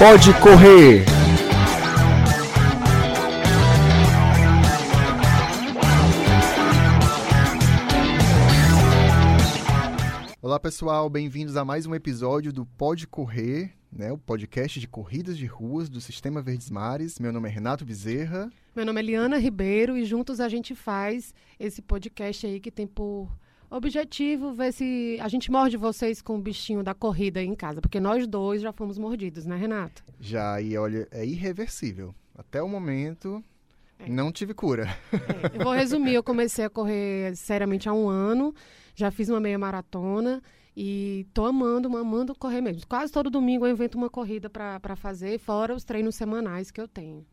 Pode 0.00 0.32
correr. 0.40 1.04
Olá 10.40 10.58
pessoal, 10.58 11.10
bem-vindos 11.10 11.54
a 11.54 11.66
mais 11.66 11.84
um 11.84 11.94
episódio 11.94 12.50
do 12.50 12.64
Pode 12.64 13.06
Correr, 13.06 13.74
né, 13.92 14.10
o 14.10 14.16
podcast 14.16 14.80
de 14.80 14.88
corridas 14.88 15.36
de 15.36 15.44
ruas 15.44 15.90
do 15.90 16.00
Sistema 16.00 16.40
Verdes 16.40 16.70
Mares. 16.70 17.20
Meu 17.20 17.30
nome 17.30 17.50
é 17.50 17.52
Renato 17.52 17.84
Bezerra. 17.84 18.50
Meu 18.74 18.86
nome 18.86 19.00
é 19.00 19.02
Liana 19.02 19.36
Ribeiro 19.36 19.98
e 19.98 20.06
juntos 20.06 20.40
a 20.40 20.48
gente 20.48 20.74
faz 20.74 21.34
esse 21.58 21.82
podcast 21.82 22.46
aí 22.46 22.58
que 22.58 22.70
tem 22.70 22.86
por 22.86 23.28
objetivo 23.76 24.52
ver 24.52 24.72
se 24.72 25.18
a 25.20 25.28
gente 25.28 25.50
morde 25.50 25.76
vocês 25.76 26.20
com 26.20 26.36
o 26.36 26.40
bichinho 26.40 26.82
da 26.82 26.92
corrida 26.92 27.40
aí 27.40 27.46
em 27.46 27.54
casa, 27.54 27.80
porque 27.80 28.00
nós 28.00 28.26
dois 28.26 28.60
já 28.62 28.72
fomos 28.72 28.98
mordidos, 28.98 29.46
né, 29.46 29.56
Renato? 29.56 30.02
Já, 30.18 30.60
e 30.60 30.76
olha, 30.76 31.06
é 31.10 31.24
irreversível. 31.24 32.14
Até 32.34 32.62
o 32.62 32.68
momento, 32.68 33.42
é. 33.98 34.08
não 34.08 34.32
tive 34.32 34.54
cura. 34.54 34.88
É, 35.12 35.58
eu 35.58 35.64
vou 35.64 35.72
resumir, 35.72 36.14
eu 36.14 36.22
comecei 36.22 36.64
a 36.64 36.70
correr 36.70 37.36
seriamente 37.36 37.88
há 37.88 37.92
um 37.92 38.08
ano, 38.08 38.54
já 38.94 39.10
fiz 39.10 39.28
uma 39.28 39.40
meia 39.40 39.58
maratona 39.58 40.42
e 40.76 41.26
tô 41.32 41.44
amando, 41.44 41.94
amando 41.96 42.34
correr 42.34 42.60
mesmo. 42.60 42.86
Quase 42.88 43.12
todo 43.12 43.30
domingo 43.30 43.66
eu 43.66 43.70
invento 43.70 43.98
uma 43.98 44.10
corrida 44.10 44.48
para 44.48 44.96
fazer, 44.96 45.38
fora 45.38 45.74
os 45.74 45.84
treinos 45.84 46.16
semanais 46.16 46.70
que 46.70 46.80
eu 46.80 46.88
tenho. 46.88 47.24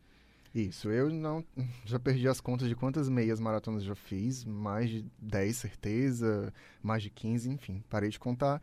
Isso, 0.53 0.89
eu 0.89 1.09
não 1.09 1.43
já 1.85 1.99
perdi 1.99 2.27
as 2.27 2.41
contas 2.41 2.67
de 2.67 2.75
quantas 2.75 3.09
meias 3.09 3.39
maratonas 3.39 3.83
já 3.83 3.95
fiz, 3.95 4.43
mais 4.45 4.89
de 4.89 5.05
10 5.19 5.55
certeza, 5.55 6.53
mais 6.81 7.03
de 7.03 7.09
15, 7.09 7.49
enfim, 7.49 7.83
parei 7.89 8.09
de 8.09 8.19
contar. 8.19 8.61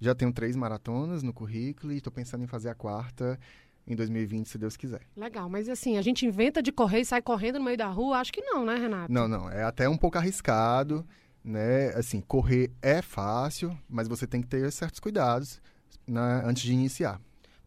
Já 0.00 0.14
tenho 0.14 0.32
três 0.32 0.56
maratonas 0.56 1.22
no 1.22 1.32
currículo 1.32 1.92
e 1.92 1.98
estou 1.98 2.12
pensando 2.12 2.42
em 2.42 2.46
fazer 2.46 2.68
a 2.68 2.74
quarta 2.74 3.38
em 3.86 3.94
2020, 3.94 4.48
se 4.48 4.58
Deus 4.58 4.76
quiser. 4.76 5.02
Legal, 5.16 5.48
mas 5.48 5.68
assim, 5.68 5.96
a 5.96 6.02
gente 6.02 6.26
inventa 6.26 6.62
de 6.62 6.72
correr 6.72 7.00
e 7.00 7.04
sai 7.04 7.22
correndo 7.22 7.58
no 7.58 7.64
meio 7.64 7.76
da 7.76 7.88
rua? 7.88 8.18
Acho 8.18 8.32
que 8.32 8.40
não, 8.40 8.64
né, 8.64 8.76
Renato? 8.76 9.12
Não, 9.12 9.28
não, 9.28 9.50
é 9.50 9.62
até 9.62 9.88
um 9.88 9.96
pouco 9.96 10.18
arriscado, 10.18 11.06
né? 11.44 11.88
Assim, 11.90 12.20
correr 12.20 12.70
é 12.80 13.02
fácil, 13.02 13.76
mas 13.88 14.08
você 14.08 14.26
tem 14.26 14.40
que 14.40 14.48
ter 14.48 14.70
certos 14.70 15.00
cuidados 15.00 15.60
né, 16.06 16.42
antes 16.44 16.62
de 16.62 16.72
iniciar. 16.72 17.20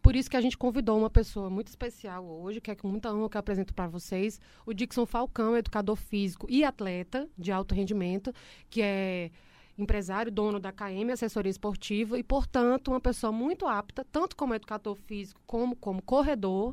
Por 0.06 0.14
isso 0.14 0.30
que 0.30 0.36
a 0.36 0.40
gente 0.40 0.56
convidou 0.56 0.96
uma 0.96 1.10
pessoa 1.10 1.50
muito 1.50 1.66
especial 1.66 2.24
hoje, 2.24 2.60
que 2.60 2.70
é 2.70 2.76
com 2.76 2.86
muita 2.86 3.12
honra 3.12 3.28
que 3.28 3.36
eu 3.36 3.40
apresento 3.40 3.74
para 3.74 3.88
vocês, 3.88 4.40
o 4.64 4.72
Dixon 4.72 5.04
Falcão, 5.04 5.56
educador 5.56 5.96
físico 5.96 6.46
e 6.48 6.62
atleta 6.62 7.28
de 7.36 7.50
alto 7.50 7.74
rendimento, 7.74 8.32
que 8.70 8.80
é 8.82 9.32
empresário, 9.76 10.30
dono 10.30 10.60
da 10.60 10.70
KM 10.70 11.10
Assessoria 11.10 11.50
Esportiva 11.50 12.16
e, 12.16 12.22
portanto, 12.22 12.92
uma 12.92 13.00
pessoa 13.00 13.32
muito 13.32 13.66
apta, 13.66 14.06
tanto 14.12 14.36
como 14.36 14.54
educador 14.54 14.94
físico 14.94 15.40
como 15.44 15.74
como 15.74 16.00
corredor, 16.00 16.72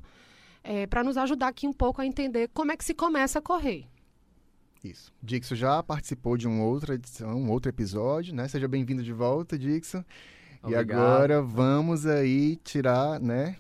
é, 0.64 0.86
para 0.86 1.04
nos 1.04 1.18
ajudar 1.18 1.48
aqui 1.48 1.68
um 1.68 1.74
pouco 1.74 2.02
a 2.04 2.06
entender 2.06 2.52
como 2.54 2.72
é 2.72 2.78
que 2.78 2.86
se 2.86 2.94
começa 2.94 3.40
a 3.40 3.42
correr. 3.42 3.88
Isso. 4.84 5.12
Dixon 5.24 5.56
já 5.56 5.82
participou 5.82 6.38
de 6.38 6.48
uma 6.48 6.64
outra 6.66 6.94
edição, 6.94 7.36
um 7.36 7.50
outro 7.50 7.70
episódio, 7.70 8.36
né? 8.36 8.48
Seja 8.48 8.68
bem-vindo 8.68 9.02
de 9.02 9.12
volta, 9.12 9.58
Dixon. 9.58 10.04
Obrigado. 10.64 10.90
E 10.90 10.94
agora 10.94 11.42
vamos 11.42 12.06
aí 12.06 12.56
tirar, 12.58 13.20
né? 13.20 13.58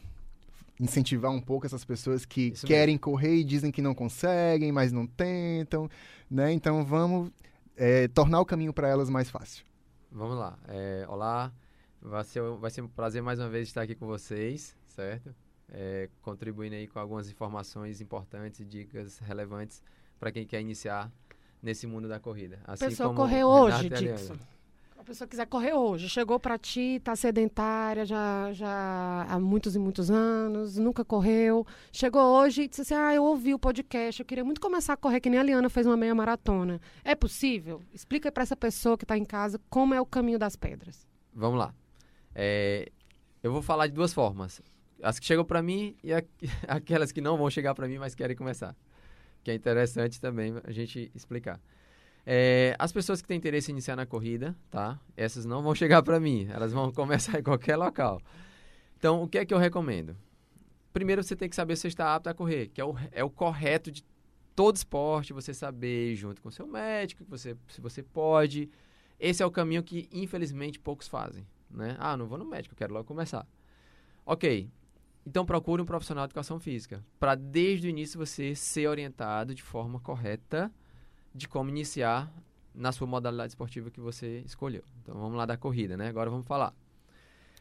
Incentivar 0.79 1.31
um 1.31 1.41
pouco 1.41 1.65
essas 1.65 1.83
pessoas 1.83 2.25
que 2.25 2.53
Isso 2.53 2.65
querem 2.65 2.95
mesmo. 2.95 3.01
correr 3.01 3.35
e 3.35 3.43
dizem 3.43 3.71
que 3.71 3.81
não 3.81 3.93
conseguem, 3.93 4.71
mas 4.71 4.91
não 4.91 5.05
tentam, 5.05 5.89
né? 6.31 6.51
Então 6.53 6.83
vamos 6.85 7.29
é, 7.75 8.07
tornar 8.07 8.39
o 8.39 8.45
caminho 8.45 8.73
para 8.73 8.87
elas 8.87 9.09
mais 9.09 9.29
fácil. 9.29 9.65
Vamos 10.09 10.37
lá. 10.37 10.57
É, 10.67 11.05
olá, 11.09 11.51
vai 12.01 12.23
ser, 12.23 12.41
vai 12.57 12.71
ser 12.71 12.81
um 12.81 12.87
prazer 12.87 13.21
mais 13.21 13.37
uma 13.39 13.49
vez 13.49 13.67
estar 13.67 13.81
aqui 13.81 13.95
com 13.95 14.07
vocês, 14.07 14.75
certo? 14.87 15.35
É, 15.69 16.09
contribuindo 16.21 16.75
aí 16.75 16.87
com 16.87 16.99
algumas 16.99 17.29
informações 17.29 17.99
importantes 17.99 18.61
e 18.61 18.65
dicas 18.65 19.17
relevantes 19.19 19.83
para 20.19 20.31
quem 20.31 20.45
quer 20.45 20.61
iniciar 20.61 21.11
nesse 21.61 21.85
mundo 21.85 22.07
da 22.07 22.19
corrida. 22.19 22.59
Assim 22.65 22.85
Pessoa 22.85 23.13
correr 23.13 23.43
hoje, 23.43 23.89
Dixon 23.89 24.37
a 25.03 25.05
pessoa 25.05 25.27
quiser 25.27 25.45
correr 25.47 25.73
hoje, 25.73 26.07
chegou 26.07 26.39
para 26.39 26.57
ti, 26.57 26.95
está 26.95 27.13
sedentária 27.13 28.05
já, 28.05 28.53
já 28.53 29.25
há 29.27 29.37
muitos 29.37 29.75
e 29.75 29.79
muitos 29.79 30.09
anos, 30.09 30.77
nunca 30.77 31.03
correu, 31.03 31.67
chegou 31.91 32.21
hoje 32.21 32.63
e 32.63 32.67
disse 32.69 32.83
assim, 32.83 32.93
ah, 32.93 33.13
eu 33.13 33.21
ouvi 33.25 33.53
o 33.53 33.59
podcast, 33.59 34.21
eu 34.21 34.25
queria 34.25 34.45
muito 34.45 34.61
começar 34.61 34.93
a 34.93 34.97
correr, 34.97 35.19
que 35.19 35.29
nem 35.29 35.41
a 35.41 35.43
Liana 35.43 35.69
fez 35.69 35.85
uma 35.85 35.97
meia 35.97 36.15
maratona. 36.15 36.79
É 37.03 37.15
possível? 37.15 37.81
Explica 37.91 38.31
para 38.31 38.43
essa 38.43 38.55
pessoa 38.55 38.97
que 38.97 39.03
está 39.03 39.17
em 39.17 39.25
casa 39.25 39.59
como 39.69 39.93
é 39.93 39.99
o 39.99 40.05
caminho 40.05 40.39
das 40.39 40.55
pedras. 40.55 41.05
Vamos 41.33 41.59
lá. 41.59 41.75
É, 42.33 42.89
eu 43.43 43.51
vou 43.51 43.61
falar 43.61 43.87
de 43.87 43.93
duas 43.93 44.13
formas. 44.13 44.61
As 45.01 45.19
que 45.19 45.25
chegam 45.25 45.43
para 45.43 45.61
mim 45.61 45.97
e 46.01 46.13
aquelas 46.65 47.11
que 47.11 47.19
não 47.19 47.35
vão 47.35 47.49
chegar 47.49 47.75
para 47.75 47.89
mim, 47.89 47.97
mas 47.97 48.15
querem 48.15 48.37
começar. 48.37 48.73
Que 49.43 49.51
é 49.51 49.53
interessante 49.53 50.21
também 50.21 50.53
a 50.63 50.71
gente 50.71 51.11
explicar. 51.13 51.59
É, 52.25 52.75
as 52.79 52.91
pessoas 52.91 53.21
que 53.21 53.27
têm 53.27 53.37
interesse 53.37 53.71
em 53.71 53.73
iniciar 53.73 53.95
na 53.95 54.05
corrida, 54.05 54.55
tá? 54.71 54.99
Essas 55.15 55.45
não 55.45 55.61
vão 55.61 55.75
chegar 55.75 56.01
para 56.01 56.19
mim, 56.19 56.47
elas 56.49 56.71
vão 56.71 56.91
começar 56.93 57.39
em 57.39 57.43
qualquer 57.43 57.75
local. 57.75 58.21
Então, 58.97 59.23
o 59.23 59.27
que 59.27 59.37
é 59.37 59.45
que 59.45 59.53
eu 59.53 59.57
recomendo? 59.57 60.15
Primeiro, 60.93 61.23
você 61.23 61.35
tem 61.35 61.49
que 61.49 61.55
saber 61.55 61.75
se 61.75 61.81
você 61.81 61.87
está 61.89 62.15
apto 62.15 62.29
a 62.29 62.33
correr, 62.33 62.67
que 62.67 62.79
é 62.79 62.85
o, 62.85 62.95
é 63.11 63.23
o 63.23 63.29
correto 63.29 63.91
de 63.91 64.05
todo 64.55 64.75
esporte, 64.75 65.33
você 65.33 65.53
saber 65.53 66.15
junto 66.15 66.41
com 66.41 66.49
seu 66.49 66.67
médico, 66.67 67.25
você, 67.27 67.57
se 67.67 67.81
você 67.81 68.01
pode. 68.01 68.69
Esse 69.19 69.43
é 69.43 69.45
o 69.45 69.51
caminho 69.51 69.83
que, 69.83 70.07
infelizmente, 70.11 70.79
poucos 70.79 71.07
fazem, 71.07 71.45
né? 71.69 71.97
Ah, 71.99 72.15
não 72.15 72.27
vou 72.27 72.37
no 72.37 72.45
médico, 72.45 72.75
quero 72.75 72.93
logo 72.93 73.05
começar. 73.05 73.45
Ok, 74.25 74.69
então 75.25 75.45
procure 75.45 75.81
um 75.81 75.85
profissional 75.85 76.25
de 76.25 76.31
educação 76.31 76.59
física, 76.59 77.03
para 77.19 77.35
desde 77.35 77.87
o 77.87 77.89
início 77.89 78.17
você 78.17 78.55
ser 78.55 78.87
orientado 78.87 79.53
de 79.53 79.63
forma 79.63 79.99
correta 79.99 80.71
de 81.33 81.47
como 81.47 81.69
iniciar 81.69 82.31
na 82.73 82.91
sua 82.91 83.07
modalidade 83.07 83.51
esportiva 83.51 83.91
que 83.91 83.99
você 83.99 84.39
escolheu. 84.39 84.83
Então 85.01 85.15
vamos 85.15 85.37
lá 85.37 85.45
da 85.45 85.57
corrida, 85.57 85.95
né? 85.95 86.07
Agora 86.07 86.29
vamos 86.29 86.45
falar. 86.45 86.73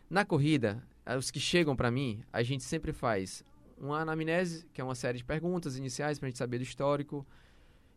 Na 0.09 0.25
corrida, 0.25 0.83
eh, 1.07 1.17
os 1.17 1.31
que 1.31 1.41
chegam 1.41 1.77
para 1.77 1.91
mim, 1.91 2.23
a 2.33 2.43
gente 2.43 2.65
sempre 2.65 2.93
faz 2.93 3.45
uma 3.79 4.01
anamnese, 4.01 4.67
que 4.73 4.81
é 4.81 4.85
uma 4.85 4.95
série 4.95 5.19
de 5.19 5.25
perguntas 5.25 5.77
iniciais 5.77 6.19
para 6.19 6.27
a 6.27 6.31
gente 6.31 6.39
saber 6.39 6.59
do 6.59 6.65
histórico, 6.65 7.27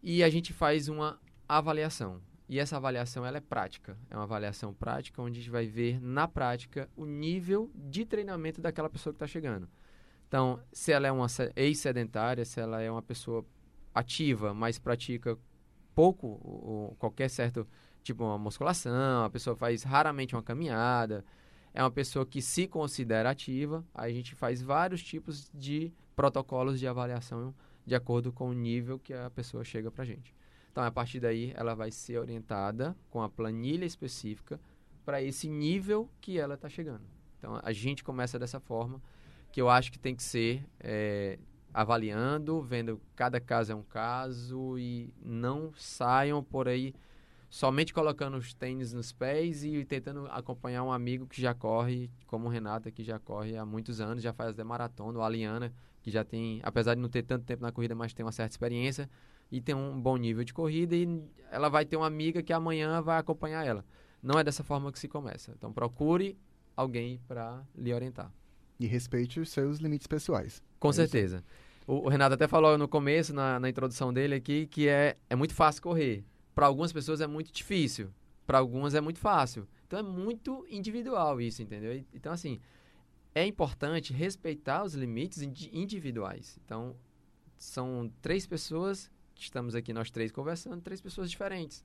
e 0.02 0.24
a 0.24 0.30
gente 0.30 0.54
faz 0.54 0.88
uma 0.88 1.20
avaliação. 1.48 2.22
E 2.48 2.60
essa 2.60 2.78
avaliação 2.78 3.26
ela 3.26 3.38
é 3.38 3.42
prática. 3.42 3.98
É 4.10 4.16
uma 4.16 4.24
avaliação 4.24 4.74
prática 4.74 5.22
onde 5.22 5.40
a 5.40 5.42
gente 5.42 5.52
vai 5.52 5.66
ver 5.66 6.00
na 6.00 6.28
prática 6.28 6.90
o 6.96 7.06
nível 7.06 7.72
de 7.74 8.06
treinamento 8.06 8.62
daquela 8.62 8.90
pessoa 8.90 9.14
que 9.14 9.18
está 9.18 9.28
chegando. 9.28 9.68
Então, 10.28 10.60
se 10.72 10.92
ela 10.92 11.08
é 11.08 11.12
uma 11.12 11.28
ex-sedentária, 11.56 12.46
se 12.46 12.60
ela 12.60 12.82
é 12.82 12.90
uma 12.90 13.02
pessoa 13.02 13.46
ativa, 13.94 14.54
mas 14.54 14.78
pratica 14.78 15.38
pouco 15.96 16.40
ou 16.44 16.96
qualquer 17.00 17.30
certo 17.30 17.66
tipo 18.04 18.24
uma 18.24 18.38
musculação, 18.38 19.24
a 19.24 19.30
pessoa 19.30 19.56
faz 19.56 19.82
raramente 19.82 20.36
uma 20.36 20.44
caminhada, 20.44 21.26
é 21.74 21.82
uma 21.82 21.90
pessoa 21.90 22.26
que 22.26 22.42
se 22.42 22.68
considera 22.68 23.32
ativa, 23.32 23.84
a 23.94 24.08
gente 24.10 24.36
faz 24.36 24.62
vários 24.62 25.02
tipos 25.02 25.50
de 25.54 25.92
protocolos 26.16 26.80
de 26.80 26.88
avaliação 26.88 27.54
de 27.86 27.96
acordo 27.96 28.32
com 28.32 28.50
o 28.50 28.54
nível 28.54 29.00
que 29.00 29.14
a 29.14 29.30
pessoa 29.30 29.64
chega 29.64 29.90
para 29.90 30.04
a 30.04 30.06
gente. 30.06 30.36
Então, 30.72 30.84
a 30.84 30.92
partir 30.92 31.20
daí, 31.20 31.54
ela 31.56 31.74
vai 31.74 31.90
ser 31.90 32.18
orientada 32.18 32.96
com 33.10 33.22
a 33.22 33.30
planilha 33.30 33.86
específica 33.86 34.60
para 35.06 35.22
esse 35.22 35.48
nível 35.48 36.10
que 36.20 36.38
ela 36.38 36.56
está 36.56 36.68
chegando. 36.68 37.04
Então, 37.38 37.60
a 37.64 37.72
gente 37.72 38.04
começa 38.04 38.38
dessa 38.38 38.60
forma, 38.60 39.02
que 39.52 39.62
eu 39.62 39.70
acho 39.70 39.92
que 39.92 40.00
tem 40.00 40.16
que 40.16 40.24
ser 40.24 40.66
é, 40.80 41.40
avaliando, 41.76 42.62
vendo 42.62 43.02
cada 43.18 43.38
caso 43.42 43.74
é 43.74 43.76
um 43.76 43.84
caso 43.84 44.80
e 44.80 45.14
não 45.22 45.74
saiam 45.76 46.42
por 46.42 46.70
aí 46.70 46.96
somente 47.50 47.94
colocando 47.94 48.38
os 48.38 48.54
tênis 48.54 48.94
nos 48.94 49.12
pés 49.12 49.62
e 49.66 49.84
tentando 49.84 50.26
acompanhar 50.28 50.84
um 50.84 50.92
amigo 50.92 51.28
que 51.28 51.42
já 51.42 51.54
corre, 51.54 52.10
como 52.28 52.48
o 52.48 52.50
Renato, 52.50 52.90
que 52.94 53.04
já 53.04 53.20
corre 53.20 53.58
há 53.58 53.66
muitos 53.66 54.00
anos, 54.00 54.24
já 54.24 54.32
faz 54.32 54.52
até 54.52 54.64
maratona, 54.64 55.20
ou 55.20 55.24
a 55.24 55.28
Liana, 55.28 55.74
que 56.02 56.10
já 56.10 56.24
tem, 56.24 56.62
apesar 56.64 56.96
de 56.96 57.02
não 57.02 57.10
ter 57.10 57.24
tanto 57.24 57.46
tempo 57.46 57.62
na 57.62 57.74
corrida, 57.74 57.94
mas 57.94 58.14
tem 58.14 58.26
uma 58.26 58.32
certa 58.32 58.54
experiência 58.54 59.10
e 59.52 59.60
tem 59.60 59.76
um 59.76 60.00
bom 60.00 60.16
nível 60.16 60.46
de 60.46 60.54
corrida 60.54 60.96
e 60.96 61.22
ela 61.52 61.68
vai 61.68 61.86
ter 61.86 61.98
uma 61.98 62.08
amiga 62.08 62.42
que 62.42 62.54
amanhã 62.54 63.02
vai 63.02 63.18
acompanhar 63.18 63.66
ela. 63.66 63.84
Não 64.24 64.40
é 64.40 64.44
dessa 64.46 64.64
forma 64.64 64.92
que 64.94 65.00
se 65.00 65.10
começa. 65.10 65.52
Então 65.58 65.74
procure 65.74 66.38
alguém 66.76 67.20
para 67.28 67.62
lhe 67.76 67.94
orientar. 67.94 68.32
E 68.80 68.88
respeite 68.88 69.40
os 69.40 69.50
seus 69.50 69.80
limites 69.80 70.08
pessoais. 70.08 70.64
Com 70.80 70.90
é 70.90 70.94
certeza. 70.94 71.38
Isso. 71.38 71.65
O, 71.88 72.06
o, 72.06 72.10
Renato 72.10 72.34
até 72.34 72.48
falou 72.48 72.78
no 72.78 72.88
começo, 72.88 73.34
na, 73.34 73.60
na 73.60 73.70
introdução 73.70 74.14
dele 74.14 74.36
aqui, 74.36 74.68
que 74.68 74.88
é, 74.88 75.18
é 75.30 75.36
muito 75.36 75.54
fácil 75.54 75.82
correr. 75.82 76.24
Para 76.54 76.68
algumas 76.68 76.92
pessoas 76.92 77.22
é 77.22 77.28
muito 77.28 77.52
difícil. 77.52 78.10
Para 78.46 78.58
algumas 78.60 78.96
é 78.96 79.02
muito 79.02 79.20
fácil. 79.20 79.68
Então 79.86 80.00
é 80.00 80.04
muito 80.04 80.66
individual 80.70 81.40
isso, 81.40 81.62
entendeu? 81.62 82.04
Então, 82.14 82.32
assim, 82.32 82.60
é 83.34 83.46
importante 83.46 84.14
respeitar 84.14 84.84
os 84.84 84.96
limites 84.96 85.42
individuais. 85.42 86.60
Então, 86.64 86.96
são 87.58 88.12
três 88.22 88.48
pessoas 88.48 89.12
estamos 89.44 89.76
aqui, 89.76 89.94
nós 89.94 90.10
três 90.10 90.32
conversando, 90.32 90.82
três 90.82 91.02
pessoas 91.02 91.30
diferentes. 91.30 91.84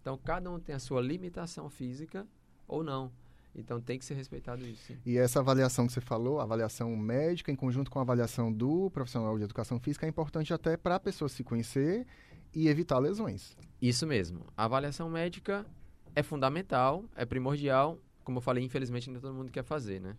Então, 0.00 0.18
cada 0.18 0.50
um 0.50 0.58
tem 0.58 0.74
a 0.74 0.78
sua 0.78 1.00
limitação 1.00 1.68
física 1.68 2.26
ou 2.66 2.82
não. 2.82 3.12
Então 3.54 3.80
tem 3.80 3.98
que 3.98 4.04
ser 4.04 4.14
respeitado 4.14 4.64
isso. 4.66 4.82
Sim. 4.86 4.98
E 5.04 5.16
essa 5.16 5.40
avaliação 5.40 5.86
que 5.86 5.92
você 5.92 6.00
falou, 6.00 6.40
a 6.40 6.44
avaliação 6.44 6.94
médica, 6.96 7.50
em 7.50 7.56
conjunto 7.56 7.90
com 7.90 7.98
a 7.98 8.02
avaliação 8.02 8.52
do 8.52 8.90
profissional 8.90 9.36
de 9.36 9.44
educação 9.44 9.80
física, 9.80 10.06
é 10.06 10.08
importante 10.08 10.52
até 10.54 10.76
para 10.76 10.96
a 10.96 11.00
pessoa 11.00 11.28
se 11.28 11.42
conhecer 11.42 12.06
e 12.54 12.68
evitar 12.68 12.98
lesões. 12.98 13.56
Isso 13.80 14.06
mesmo. 14.06 14.46
A 14.56 14.64
avaliação 14.64 15.10
médica 15.10 15.66
é 16.14 16.22
fundamental, 16.22 17.04
é 17.16 17.24
primordial. 17.24 17.98
Como 18.24 18.38
eu 18.38 18.42
falei, 18.42 18.64
infelizmente 18.64 19.10
nem 19.10 19.20
todo 19.20 19.34
mundo 19.34 19.50
quer 19.50 19.64
fazer, 19.64 20.00
né? 20.00 20.16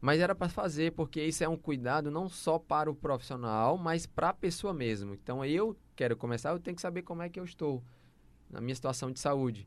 Mas 0.00 0.20
era 0.20 0.34
para 0.34 0.48
fazer 0.48 0.92
porque 0.92 1.22
isso 1.22 1.42
é 1.42 1.48
um 1.48 1.56
cuidado 1.56 2.10
não 2.10 2.28
só 2.28 2.58
para 2.58 2.90
o 2.90 2.94
profissional, 2.94 3.78
mas 3.78 4.06
para 4.06 4.28
a 4.28 4.34
pessoa 4.34 4.74
mesmo. 4.74 5.14
Então 5.14 5.44
eu 5.44 5.76
quero 5.94 6.16
começar, 6.16 6.50
eu 6.50 6.60
tenho 6.60 6.76
que 6.76 6.82
saber 6.82 7.02
como 7.02 7.22
é 7.22 7.28
que 7.28 7.40
eu 7.40 7.44
estou 7.44 7.82
na 8.50 8.60
minha 8.60 8.74
situação 8.74 9.10
de 9.10 9.18
saúde. 9.18 9.66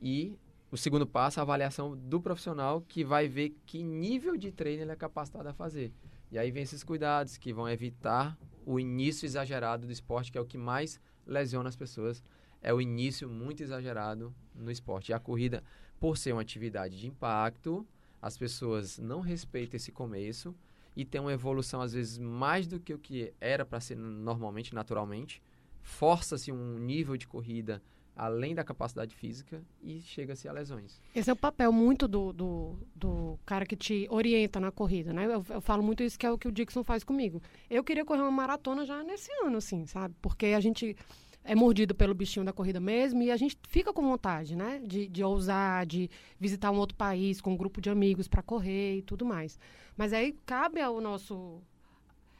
E 0.00 0.38
o 0.70 0.76
segundo 0.76 1.06
passo, 1.06 1.38
a 1.38 1.42
avaliação 1.42 1.96
do 1.96 2.20
profissional 2.20 2.80
que 2.80 3.04
vai 3.04 3.28
ver 3.28 3.56
que 3.64 3.82
nível 3.82 4.36
de 4.36 4.50
treino 4.50 4.82
ele 4.82 4.92
é 4.92 4.96
capacitado 4.96 5.48
a 5.48 5.52
fazer. 5.52 5.92
E 6.30 6.38
aí 6.38 6.50
vem 6.50 6.64
esses 6.64 6.82
cuidados 6.82 7.36
que 7.36 7.52
vão 7.52 7.68
evitar 7.68 8.36
o 8.64 8.80
início 8.80 9.24
exagerado 9.26 9.86
do 9.86 9.92
esporte, 9.92 10.32
que 10.32 10.38
é 10.38 10.40
o 10.40 10.46
que 10.46 10.58
mais 10.58 11.00
lesiona 11.24 11.68
as 11.68 11.76
pessoas. 11.76 12.22
É 12.60 12.74
o 12.74 12.80
início 12.80 13.28
muito 13.28 13.62
exagerado 13.62 14.34
no 14.54 14.70
esporte. 14.70 15.10
E 15.10 15.14
a 15.14 15.20
corrida, 15.20 15.62
por 16.00 16.16
ser 16.16 16.32
uma 16.32 16.42
atividade 16.42 16.98
de 16.98 17.06
impacto, 17.06 17.86
as 18.20 18.36
pessoas 18.36 18.98
não 18.98 19.20
respeitam 19.20 19.76
esse 19.76 19.92
começo 19.92 20.52
e 20.96 21.04
tem 21.04 21.20
uma 21.20 21.32
evolução 21.32 21.80
às 21.80 21.92
vezes 21.92 22.18
mais 22.18 22.66
do 22.66 22.80
que 22.80 22.92
o 22.92 22.98
que 22.98 23.32
era 23.40 23.64
para 23.64 23.78
ser 23.78 23.96
normalmente, 23.96 24.74
naturalmente. 24.74 25.40
Força-se 25.80 26.50
um 26.50 26.78
nível 26.78 27.16
de 27.16 27.28
corrida 27.28 27.80
além 28.16 28.54
da 28.54 28.64
capacidade 28.64 29.14
física 29.14 29.62
e 29.82 30.00
chega-se 30.00 30.48
a 30.48 30.52
lesões. 30.52 31.00
Esse 31.14 31.28
é 31.28 31.32
o 31.32 31.36
papel 31.36 31.70
muito 31.70 32.08
do, 32.08 32.32
do, 32.32 32.78
do 32.94 33.38
cara 33.44 33.66
que 33.66 33.76
te 33.76 34.06
orienta 34.10 34.58
na 34.58 34.72
corrida, 34.72 35.12
né? 35.12 35.26
Eu, 35.26 35.44
eu, 35.50 35.60
falo 35.60 35.82
muito 35.82 36.02
isso 36.02 36.18
que 36.18 36.24
é 36.24 36.30
o 36.30 36.38
que 36.38 36.48
o 36.48 36.52
Dixon 36.52 36.82
faz 36.82 37.04
comigo. 37.04 37.42
Eu 37.68 37.84
queria 37.84 38.04
correr 38.04 38.22
uma 38.22 38.30
maratona 38.30 38.86
já 38.86 39.04
nesse 39.04 39.30
ano, 39.44 39.58
assim, 39.58 39.84
sabe? 39.86 40.14
Porque 40.22 40.46
a 40.46 40.60
gente 40.60 40.96
é 41.44 41.54
mordido 41.54 41.94
pelo 41.94 42.14
bichinho 42.14 42.44
da 42.44 42.52
corrida 42.52 42.80
mesmo 42.80 43.22
e 43.22 43.30
a 43.30 43.36
gente 43.36 43.56
fica 43.68 43.92
com 43.92 44.02
vontade, 44.02 44.56
né? 44.56 44.80
De, 44.82 45.06
de 45.06 45.22
ousar, 45.22 45.84
de 45.84 46.10
visitar 46.40 46.70
um 46.70 46.78
outro 46.78 46.96
país 46.96 47.40
com 47.40 47.52
um 47.52 47.56
grupo 47.56 47.82
de 47.82 47.90
amigos 47.90 48.26
para 48.26 48.42
correr 48.42 48.96
e 48.96 49.02
tudo 49.02 49.26
mais. 49.26 49.58
Mas 49.94 50.14
aí 50.14 50.32
cabe 50.46 50.80
ao 50.80 51.00
nosso 51.00 51.60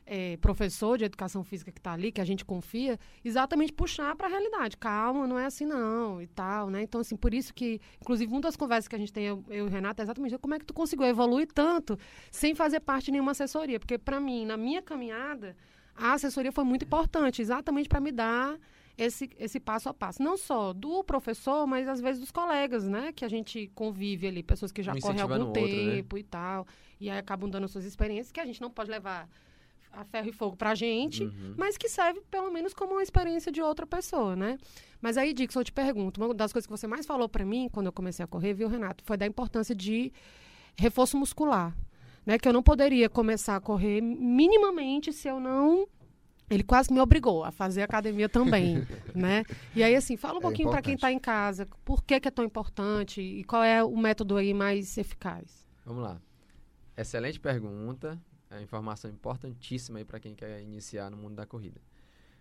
é, 0.06 0.36
professor 0.36 0.96
de 0.96 1.04
educação 1.04 1.42
física 1.42 1.72
que 1.72 1.80
está 1.80 1.92
ali, 1.92 2.12
que 2.12 2.20
a 2.20 2.24
gente 2.24 2.44
confia, 2.44 2.98
exatamente 3.24 3.72
puxar 3.72 4.14
para 4.14 4.28
a 4.28 4.30
realidade. 4.30 4.76
Calma, 4.76 5.26
não 5.26 5.38
é 5.38 5.46
assim 5.46 5.66
não 5.66 6.22
e 6.22 6.26
tal, 6.28 6.70
né? 6.70 6.82
Então, 6.82 7.00
assim, 7.00 7.16
por 7.16 7.34
isso 7.34 7.52
que, 7.52 7.80
inclusive, 8.00 8.32
uma 8.32 8.40
das 8.40 8.56
conversas 8.56 8.86
que 8.86 8.94
a 8.94 8.98
gente 8.98 9.12
tem, 9.12 9.24
eu, 9.24 9.44
eu 9.48 9.64
e 9.64 9.68
o 9.68 9.70
Renato, 9.70 10.00
é 10.00 10.04
exatamente 10.04 10.38
como 10.38 10.54
é 10.54 10.58
que 10.58 10.64
tu 10.64 10.72
conseguiu 10.72 11.06
evoluir 11.06 11.48
tanto 11.52 11.98
sem 12.30 12.54
fazer 12.54 12.80
parte 12.80 13.06
de 13.06 13.12
nenhuma 13.12 13.32
assessoria. 13.32 13.80
Porque, 13.80 13.98
para 13.98 14.20
mim, 14.20 14.46
na 14.46 14.56
minha 14.56 14.80
caminhada, 14.80 15.56
a 15.96 16.12
assessoria 16.12 16.52
foi 16.52 16.64
muito 16.64 16.84
importante, 16.84 17.42
exatamente 17.42 17.88
para 17.88 18.00
me 18.00 18.12
dar 18.12 18.56
esse, 18.96 19.28
esse 19.38 19.58
passo 19.58 19.88
a 19.88 19.94
passo. 19.94 20.22
Não 20.22 20.36
só 20.36 20.72
do 20.72 21.02
professor, 21.02 21.66
mas 21.66 21.88
às 21.88 22.00
vezes 22.00 22.20
dos 22.20 22.30
colegas, 22.30 22.86
né? 22.86 23.12
Que 23.12 23.24
a 23.24 23.28
gente 23.28 23.70
convive 23.74 24.28
ali, 24.28 24.42
pessoas 24.42 24.70
que 24.70 24.82
já 24.82 24.94
um 24.94 25.00
correm 25.00 25.20
há 25.20 25.24
algum 25.24 25.52
tempo 25.52 25.66
outro, 25.66 26.16
né? 26.16 26.20
e 26.20 26.22
tal. 26.22 26.66
E 27.00 27.10
aí 27.10 27.18
acabam 27.18 27.50
dando 27.50 27.66
suas 27.66 27.84
experiências 27.84 28.30
que 28.30 28.40
a 28.40 28.46
gente 28.46 28.60
não 28.60 28.70
pode 28.70 28.88
levar 28.88 29.28
a 29.96 30.04
ferro 30.04 30.28
e 30.28 30.32
fogo 30.32 30.56
pra 30.56 30.74
gente, 30.74 31.24
uhum. 31.24 31.54
mas 31.56 31.76
que 31.76 31.88
serve 31.88 32.20
pelo 32.30 32.50
menos 32.50 32.74
como 32.74 32.92
uma 32.92 33.02
experiência 33.02 33.50
de 33.50 33.62
outra 33.62 33.86
pessoa, 33.86 34.36
né? 34.36 34.58
Mas 35.00 35.16
aí, 35.16 35.32
Dixon, 35.32 35.60
eu 35.60 35.64
te 35.64 35.72
pergunto, 35.72 36.22
uma 36.22 36.34
das 36.34 36.52
coisas 36.52 36.66
que 36.66 36.70
você 36.70 36.86
mais 36.86 37.06
falou 37.06 37.28
para 37.28 37.44
mim 37.44 37.68
quando 37.72 37.86
eu 37.86 37.92
comecei 37.92 38.22
a 38.22 38.28
correr, 38.28 38.52
viu, 38.52 38.68
Renato, 38.68 39.02
foi 39.04 39.16
da 39.16 39.26
importância 39.26 39.74
de 39.74 40.12
reforço 40.76 41.16
muscular, 41.16 41.74
né? 42.26 42.38
Que 42.38 42.46
eu 42.46 42.52
não 42.52 42.62
poderia 42.62 43.08
começar 43.08 43.56
a 43.56 43.60
correr 43.60 44.02
minimamente 44.02 45.12
se 45.12 45.26
eu 45.26 45.40
não 45.40 45.88
ele 46.48 46.62
quase 46.62 46.92
me 46.92 47.00
obrigou 47.00 47.42
a 47.42 47.50
fazer 47.50 47.82
academia 47.82 48.28
também, 48.28 48.86
né? 49.14 49.42
E 49.74 49.82
aí, 49.82 49.96
assim, 49.96 50.16
fala 50.16 50.34
um 50.34 50.38
é 50.38 50.42
pouquinho 50.42 50.70
para 50.70 50.82
quem 50.82 50.94
está 50.94 51.10
em 51.10 51.18
casa, 51.18 51.66
por 51.84 52.04
que, 52.04 52.20
que 52.20 52.28
é 52.28 52.30
tão 52.30 52.44
importante 52.44 53.20
e 53.20 53.42
qual 53.42 53.64
é 53.64 53.82
o 53.82 53.96
método 53.96 54.36
aí 54.36 54.54
mais 54.54 54.96
eficaz? 54.96 55.66
Vamos 55.84 56.04
lá. 56.04 56.20
Excelente 56.96 57.40
pergunta 57.40 58.20
é 58.50 58.62
informação 58.62 59.10
importantíssima 59.10 59.98
aí 59.98 60.04
para 60.04 60.20
quem 60.20 60.34
quer 60.34 60.60
iniciar 60.60 61.10
no 61.10 61.16
mundo 61.16 61.34
da 61.34 61.46
corrida. 61.46 61.80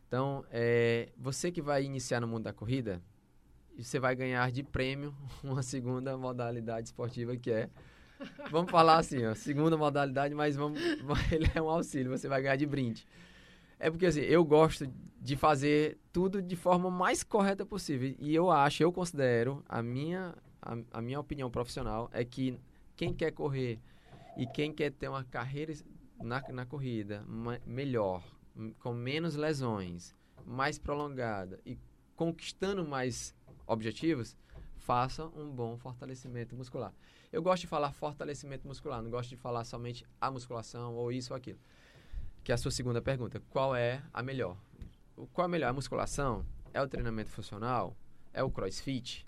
Então, 0.08 0.46
é, 0.52 1.10
você 1.18 1.52
que 1.52 1.62
vai 1.62 1.84
iniciar 1.84 2.22
no 2.22 2.28
mundo 2.28 2.44
da 2.44 2.54
corrida, 2.54 3.02
você 3.78 4.00
vai 4.00 4.16
ganhar 4.16 4.52
de 4.52 4.64
prêmio 4.64 5.14
uma 5.44 5.64
segunda 5.64 6.18
modalidade 6.18 6.88
esportiva 6.88 7.36
que 7.36 7.52
é 7.52 7.70
vamos 8.50 8.72
falar 8.72 8.98
assim, 8.98 9.26
ó, 9.26 9.36
segunda 9.36 9.76
modalidade, 9.78 10.34
mas 10.34 10.56
vamos, 10.56 10.80
ele 11.32 11.50
é 11.54 11.62
um 11.62 11.70
auxílio, 11.70 12.12
você 12.12 12.28
vai 12.28 12.42
ganhar 12.42 12.56
de 12.56 12.66
brinde. 12.66 13.06
É 13.78 13.90
porque 13.90 14.06
assim, 14.06 14.22
eu 14.22 14.44
gosto 14.46 14.88
de 15.20 15.36
fazer 15.36 15.98
tudo 16.14 16.42
de 16.42 16.56
forma 16.56 16.90
mais 16.90 17.24
correta 17.24 17.66
possível. 17.66 18.16
E 18.20 18.34
eu 18.34 18.50
acho, 18.50 18.82
eu 18.82 18.92
considero, 18.92 19.64
a 19.68 19.82
minha, 19.84 20.34
a, 20.62 20.78
a 20.94 21.02
minha 21.02 21.20
opinião 21.20 21.50
profissional 21.50 22.10
é 22.14 22.24
que 22.24 22.58
quem 22.96 23.14
quer 23.14 23.32
correr 23.32 23.80
e 24.38 24.46
quem 24.46 24.72
quer 24.72 24.92
ter 24.92 25.10
uma 25.10 25.24
carreira 25.24 25.74
na, 26.22 26.42
na 26.50 26.66
corrida 26.66 27.24
melhor, 27.66 28.24
com 28.80 28.94
menos 28.94 29.36
lesões, 29.36 30.16
mais 30.46 30.78
prolongada 30.78 31.60
e 31.66 31.78
conquistando 32.16 32.86
mais 32.86 33.36
objetivos, 33.68 34.36
faça 34.78 35.26
um 35.28 35.50
bom 35.50 35.78
fortalecimento 35.78 36.56
muscular. 36.56 36.94
Eu 37.32 37.42
gosto 37.42 37.62
de 37.62 37.68
falar 37.68 37.92
fortalecimento 37.92 38.68
muscular, 38.68 39.02
não 39.02 39.10
gosto 39.10 39.30
de 39.30 39.36
falar 39.36 39.64
somente 39.66 40.06
a 40.22 40.32
musculação 40.32 40.96
ou 40.96 41.12
isso 41.12 41.34
ou 41.34 41.38
aquilo. 41.38 41.60
Que 42.44 42.52
é 42.52 42.56
a 42.56 42.58
sua 42.58 42.72
segunda 42.72 43.02
pergunta. 43.02 43.42
Qual 43.50 43.76
é 43.76 44.04
a 44.14 44.22
melhor? 44.22 44.56
Qual 45.34 45.44
é 45.44 45.46
a 45.46 45.50
melhor? 45.50 45.70
A 45.70 45.74
musculação? 45.74 46.46
É 46.74 46.82
o 46.82 46.88
treinamento 46.88 47.32
funcional? 47.32 47.96
É 48.32 48.44
o 48.44 48.52
crossfit? 48.52 49.26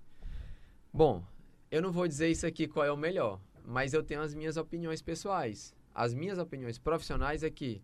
Bom, 0.94 1.24
eu 1.72 1.81
não 1.81 1.92
vou 1.92 2.07
dizer 2.07 2.30
isso 2.30 2.45
aqui 2.45 2.68
qual 2.68 2.86
é 2.86 2.92
o 2.92 2.98
melhor, 2.98 3.42
mas 3.66 3.94
eu 3.94 4.04
tenho 4.04 4.22
as 4.22 4.33
minhas 4.33 4.57
opiniões 4.57 5.01
pessoais 5.01 5.75
as 5.98 6.14
minhas 6.14 6.38
opiniões 6.38 6.78
profissionais 6.78 7.42
é 7.42 7.50
que 7.50 7.82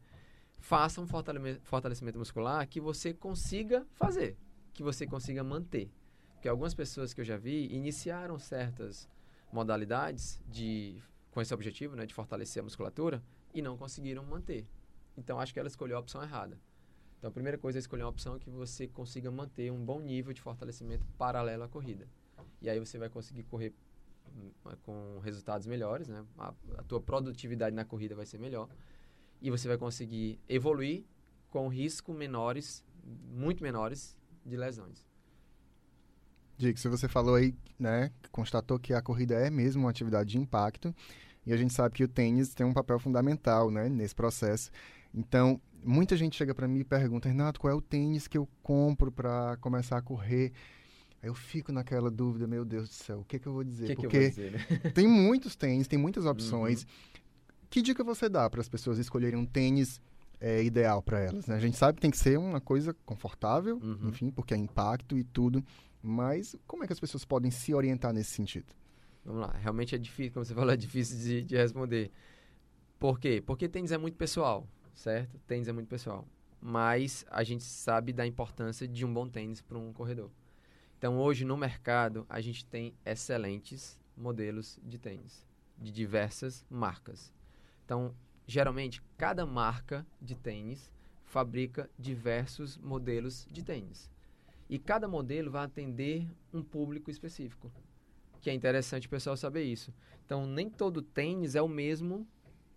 faça 0.59 1.01
um 1.01 1.07
fortalecimento 1.07 2.19
muscular 2.19 2.67
que 2.67 2.79
você 2.79 3.11
consiga 3.11 3.87
fazer, 3.95 4.37
que 4.71 4.83
você 4.83 5.07
consiga 5.07 5.43
manter. 5.43 5.91
Porque 6.35 6.47
algumas 6.47 6.75
pessoas 6.75 7.11
que 7.11 7.21
eu 7.21 7.25
já 7.25 7.37
vi 7.37 7.73
iniciaram 7.73 8.37
certas 8.37 9.09
modalidades 9.51 10.39
de 10.47 11.01
com 11.31 11.41
esse 11.41 11.51
objetivo, 11.55 11.95
né, 11.95 12.05
de 12.05 12.13
fortalecer 12.13 12.61
a 12.61 12.63
musculatura 12.63 13.23
e 13.51 13.63
não 13.63 13.75
conseguiram 13.75 14.23
manter. 14.23 14.67
Então 15.17 15.39
acho 15.39 15.51
que 15.51 15.59
ela 15.59 15.67
escolheu 15.67 15.97
a 15.97 15.99
opção 15.99 16.21
errada. 16.21 16.59
Então 17.17 17.29
a 17.29 17.33
primeira 17.33 17.57
coisa 17.57 17.79
é 17.79 17.81
escolher 17.81 18.03
uma 18.03 18.09
opção 18.09 18.37
que 18.37 18.51
você 18.51 18.87
consiga 18.87 19.31
manter 19.31 19.71
um 19.71 19.83
bom 19.83 19.99
nível 19.99 20.33
de 20.33 20.41
fortalecimento 20.41 21.03
paralelo 21.17 21.63
à 21.63 21.67
corrida. 21.67 22.07
E 22.61 22.69
aí 22.69 22.77
você 22.77 22.99
vai 22.99 23.09
conseguir 23.09 23.41
correr 23.45 23.73
com 24.83 25.19
resultados 25.19 25.67
melhores, 25.67 26.07
né? 26.07 26.23
A, 26.37 26.53
a, 26.77 26.83
tua 26.83 27.01
produtividade 27.01 27.75
na 27.75 27.85
corrida 27.85 28.15
vai 28.15 28.25
ser 28.25 28.39
melhor 28.39 28.69
e 29.41 29.49
você 29.51 29.67
vai 29.67 29.77
conseguir 29.77 30.39
evoluir 30.47 31.03
com 31.49 31.67
risco 31.67 32.13
menores, 32.13 32.83
muito 33.31 33.63
menores 33.63 34.17
de 34.45 34.57
lesões. 34.57 35.05
Dick, 36.57 36.79
se 36.79 36.87
você 36.87 37.07
falou 37.07 37.35
aí, 37.35 37.55
né, 37.79 38.11
constatou 38.31 38.79
que 38.79 38.93
a 38.93 39.01
corrida 39.01 39.35
é 39.35 39.49
mesmo 39.49 39.83
uma 39.83 39.89
atividade 39.89 40.29
de 40.29 40.37
impacto 40.37 40.95
e 41.45 41.51
a 41.51 41.57
gente 41.57 41.73
sabe 41.73 41.95
que 41.95 42.03
o 42.03 42.07
tênis 42.07 42.53
tem 42.53 42.65
um 42.65 42.73
papel 42.73 42.99
fundamental, 42.99 43.69
né, 43.69 43.89
nesse 43.89 44.15
processo. 44.15 44.71
Então, 45.13 45.59
muita 45.83 46.15
gente 46.15 46.35
chega 46.35 46.55
para 46.55 46.67
mim 46.67 46.79
e 46.79 46.83
pergunta, 46.83 47.27
Renato, 47.27 47.59
qual 47.59 47.71
é 47.71 47.75
o 47.75 47.81
tênis 47.81 48.27
que 48.27 48.37
eu 48.37 48.47
compro 48.61 49.11
para 49.11 49.57
começar 49.57 49.97
a 49.97 50.01
correr? 50.01 50.53
Aí 51.23 51.29
eu 51.29 51.33
fico 51.33 51.71
naquela 51.71 52.11
dúvida, 52.11 52.45
meu 52.45 52.65
Deus 52.65 52.89
do 52.89 52.93
céu, 52.93 53.21
o 53.21 53.23
que, 53.23 53.39
que 53.39 53.47
eu 53.47 53.53
vou 53.53 53.63
dizer? 53.63 53.87
Que 53.87 53.95
Porque 53.95 54.09
que 54.09 54.29
dizer, 54.29 54.51
né? 54.51 54.59
tem 54.93 55.07
muitos 55.07 55.55
tênis, 55.55 55.87
tem 55.87 55.97
muitas 55.97 56.25
opções. 56.25 56.83
Uhum. 56.83 56.89
Que 57.69 57.81
dica 57.81 58.03
você 58.03 58.27
dá 58.27 58.49
para 58.49 58.59
as 58.59 58.67
pessoas 58.67 58.97
escolherem 58.97 59.39
um 59.39 59.45
tênis 59.45 60.01
é, 60.37 60.61
ideal 60.61 61.01
para 61.01 61.21
elas? 61.21 61.47
Né? 61.47 61.55
A 61.55 61.59
gente 61.59 61.77
sabe 61.77 61.95
que 61.95 62.01
tem 62.01 62.11
que 62.11 62.17
ser 62.17 62.37
uma 62.37 62.59
coisa 62.59 62.93
confortável, 63.05 63.79
uhum. 63.81 64.09
enfim, 64.09 64.31
porque 64.31 64.53
é 64.53 64.57
impacto 64.57 65.17
e 65.17 65.23
tudo. 65.23 65.63
Mas 66.01 66.57
como 66.67 66.83
é 66.83 66.87
que 66.87 66.91
as 66.91 66.99
pessoas 66.99 67.23
podem 67.23 67.49
se 67.49 67.73
orientar 67.73 68.11
nesse 68.11 68.31
sentido? 68.31 68.73
Vamos 69.23 69.43
lá, 69.43 69.55
realmente 69.61 69.95
é 69.95 69.97
difícil, 69.97 70.33
como 70.33 70.43
você 70.43 70.53
falou, 70.53 70.73
é 70.73 70.77
difícil 70.77 71.17
de, 71.19 71.45
de 71.45 71.55
responder. 71.55 72.11
Por 72.99 73.17
quê? 73.17 73.41
Porque 73.43 73.69
tênis 73.69 73.93
é 73.93 73.97
muito 73.97 74.17
pessoal, 74.17 74.67
certo? 74.93 75.39
Tênis 75.47 75.69
é 75.69 75.71
muito 75.71 75.87
pessoal. 75.87 76.27
Mas 76.59 77.25
a 77.31 77.45
gente 77.45 77.63
sabe 77.63 78.11
da 78.11 78.27
importância 78.27 78.85
de 78.85 79.05
um 79.05 79.13
bom 79.13 79.29
tênis 79.29 79.61
para 79.61 79.77
um 79.77 79.93
corredor. 79.93 80.29
Então, 81.03 81.19
hoje 81.19 81.43
no 81.43 81.57
mercado, 81.57 82.25
a 82.29 82.39
gente 82.39 82.65
tem 82.65 82.95
excelentes 83.05 83.99
modelos 84.15 84.79
de 84.81 84.97
tênis, 84.97 85.45
de 85.77 85.91
diversas 85.91 86.65
marcas. 86.69 87.33
Então, 87.83 88.15
geralmente, 88.47 89.03
cada 89.17 89.45
marca 89.45 90.07
de 90.21 90.33
tênis 90.33 90.89
fabrica 91.25 91.89
diversos 91.99 92.77
modelos 92.77 93.45
de 93.51 93.61
tênis. 93.61 94.09
E 94.69 94.79
cada 94.79 95.05
modelo 95.05 95.51
vai 95.51 95.65
atender 95.65 96.25
um 96.53 96.63
público 96.63 97.11
específico. 97.11 97.69
que 98.39 98.49
é 98.49 98.53
interessante 98.53 99.07
o 99.07 99.09
pessoal 99.09 99.35
saber 99.35 99.63
isso. 99.63 99.93
Então, 100.25 100.47
nem 100.47 100.69
todo 100.69 101.01
tênis 101.01 101.53
é 101.53 101.61
o 101.61 101.67
mesmo 101.67 102.25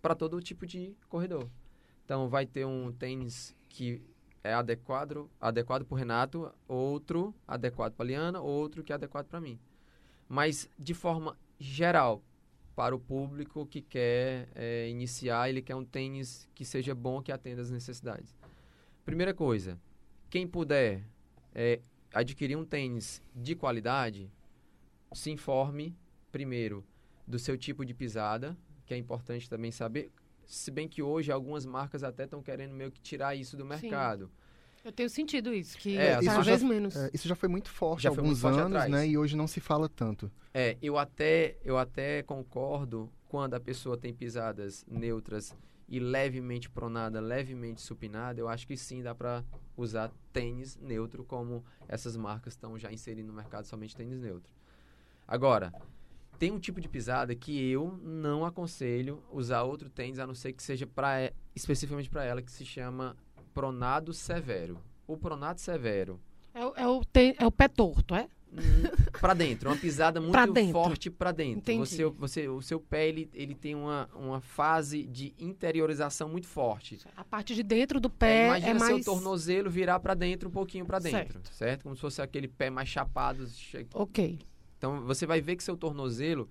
para 0.01 0.13
todo 0.13 0.41
tipo 0.41 0.65
de 0.65 0.97
corredor. 1.07 1.49
Então, 2.03 2.27
vai 2.27 2.45
ter 2.45 2.65
um 2.65 2.91
tênis 2.91 3.55
que 3.69 4.01
é 4.47 4.53
adequado 4.53 5.29
adequado 5.39 5.85
para 5.85 5.95
o 5.95 5.97
Renato, 5.97 6.51
outro 6.67 7.33
adequado 7.47 7.93
para 7.93 8.05
a 8.05 8.07
Liana, 8.07 8.41
outro 8.41 8.83
que 8.83 8.91
é 8.91 8.95
adequado 8.95 9.27
para 9.27 9.41
mim. 9.41 9.59
Mas, 10.27 10.69
de 10.77 10.93
forma 10.93 11.37
geral, 11.59 12.23
para 12.75 12.95
o 12.95 12.99
público 12.99 13.65
que 13.65 13.81
quer 13.81 14.49
é, 14.53 14.87
iniciar, 14.89 15.49
ele 15.49 15.61
quer 15.61 15.75
um 15.75 15.83
tênis 15.83 16.47
que 16.53 16.63
seja 16.63 16.93
bom, 16.93 17.21
que 17.21 17.31
atenda 17.31 17.61
às 17.61 17.71
necessidades. 17.71 18.35
Primeira 19.03 19.33
coisa, 19.33 19.79
quem 20.29 20.47
puder 20.47 21.03
é, 21.55 21.81
adquirir 22.13 22.55
um 22.55 22.65
tênis 22.65 23.21
de 23.33 23.55
qualidade, 23.55 24.29
se 25.13 25.31
informe 25.31 25.97
primeiro 26.31 26.85
do 27.25 27.39
seu 27.39 27.57
tipo 27.57 27.85
de 27.85 27.93
pisada, 27.93 28.55
que 28.85 28.93
é 28.93 28.97
importante 28.97 29.49
também 29.49 29.71
saber. 29.71 30.11
Se 30.47 30.71
bem 30.71 30.87
que 30.87 31.03
hoje 31.03 31.31
algumas 31.31 31.65
marcas 31.65 32.03
até 32.03 32.23
estão 32.23 32.41
querendo 32.41 32.73
meio 32.73 32.91
que 32.91 33.01
tirar 33.01 33.35
isso 33.35 33.55
do 33.57 33.65
mercado. 33.65 34.25
Sim. 34.25 34.31
Eu 34.85 34.91
tenho 34.93 35.09
sentido 35.09 35.53
isso, 35.53 35.77
que 35.77 35.97
é, 35.97 36.13
cada 36.23 36.41
vez 36.41 36.61
já, 36.61 36.67
menos. 36.67 36.95
É, 36.95 37.09
isso 37.13 37.27
já 37.27 37.35
foi 37.35 37.49
muito 37.49 37.69
forte 37.69 38.07
há 38.07 38.09
alguns 38.09 38.39
forte 38.39 38.57
anos, 38.57 38.77
atrás. 38.77 38.89
né? 38.89 39.05
E 39.05 39.17
hoje 39.17 39.35
não 39.35 39.45
se 39.45 39.59
fala 39.59 39.89
tanto. 39.89 40.31
É, 40.53 40.77
eu 40.81 40.97
até, 40.97 41.57
eu 41.61 41.77
até 41.77 42.23
concordo 42.23 43.11
quando 43.27 43.53
a 43.53 43.59
pessoa 43.59 43.97
tem 43.97 44.13
pisadas 44.13 44.85
neutras 44.89 45.53
e 45.89 45.99
levemente 45.99 46.69
pronada, 46.69 47.19
levemente 47.19 47.81
supinada, 47.81 48.39
eu 48.39 48.47
acho 48.47 48.65
que 48.65 48.77
sim 48.77 49.01
dá 49.01 49.13
para 49.13 49.43
usar 49.75 50.11
tênis 50.33 50.77
neutro, 50.77 51.23
como 51.23 51.63
essas 51.87 52.15
marcas 52.15 52.53
estão 52.53 52.77
já 52.77 52.91
inserindo 52.91 53.27
no 53.27 53.33
mercado 53.33 53.65
somente 53.65 53.95
tênis 53.95 54.19
neutro. 54.19 54.53
Agora, 55.27 55.73
tem 56.37 56.51
um 56.51 56.59
tipo 56.59 56.79
de 56.79 56.87
pisada 56.87 57.35
que 57.35 57.69
eu 57.69 57.99
não 58.03 58.45
aconselho 58.45 59.23
usar 59.31 59.63
outro 59.63 59.89
tênis, 59.89 60.19
a 60.19 60.27
não 60.27 60.35
ser 60.35 60.53
que 60.53 60.63
seja 60.63 60.85
pra, 60.85 61.31
especificamente 61.55 62.09
para 62.09 62.23
ela, 62.23 62.41
que 62.41 62.51
se 62.51 62.65
chama 62.65 63.15
pronado 63.53 64.13
severo. 64.13 64.79
O 65.07 65.17
pronado 65.17 65.59
severo. 65.59 66.19
É, 66.53 66.83
é, 66.83 66.87
o, 66.87 67.03
tem, 67.03 67.35
é 67.37 67.45
o 67.45 67.51
pé 67.51 67.67
torto, 67.67 68.15
é? 68.15 68.27
Hum, 68.51 68.59
para 69.19 69.33
dentro, 69.33 69.69
uma 69.69 69.75
pisada 69.75 70.21
muito 70.21 70.71
forte 70.71 71.09
para 71.09 71.31
dentro. 71.31 71.59
Entendi. 71.59 71.79
Você, 71.79 72.05
você, 72.05 72.47
o 72.47 72.61
seu 72.61 72.79
pé 72.79 73.07
ele, 73.07 73.29
ele 73.33 73.53
tem 73.53 73.75
uma, 73.75 74.09
uma 74.15 74.39
fase 74.39 75.03
de 75.03 75.33
interiorização 75.37 76.29
muito 76.29 76.47
forte. 76.47 76.99
A 77.15 77.23
parte 77.23 77.53
de 77.53 77.63
dentro 77.63 77.99
do 77.99 78.09
pé 78.09 78.43
é, 78.43 78.47
imagina 78.47 78.69
é 78.69 78.73
mais... 78.73 79.03
seu 79.03 79.13
tornozelo 79.13 79.69
virar 79.69 79.99
para 79.99 80.13
dentro 80.13 80.49
um 80.49 80.51
pouquinho 80.51 80.85
para 80.85 80.99
dentro, 80.99 81.33
certo. 81.33 81.53
certo. 81.53 81.83
Como 81.83 81.95
se 81.95 82.01
fosse 82.01 82.21
aquele 82.21 82.47
pé 82.47 82.69
mais 82.69 82.87
chapado. 82.87 83.45
Ok. 83.93 84.39
Então 84.77 85.01
você 85.01 85.25
vai 85.25 85.41
ver 85.41 85.55
que 85.55 85.63
seu 85.63 85.75
tornozelo, 85.75 86.49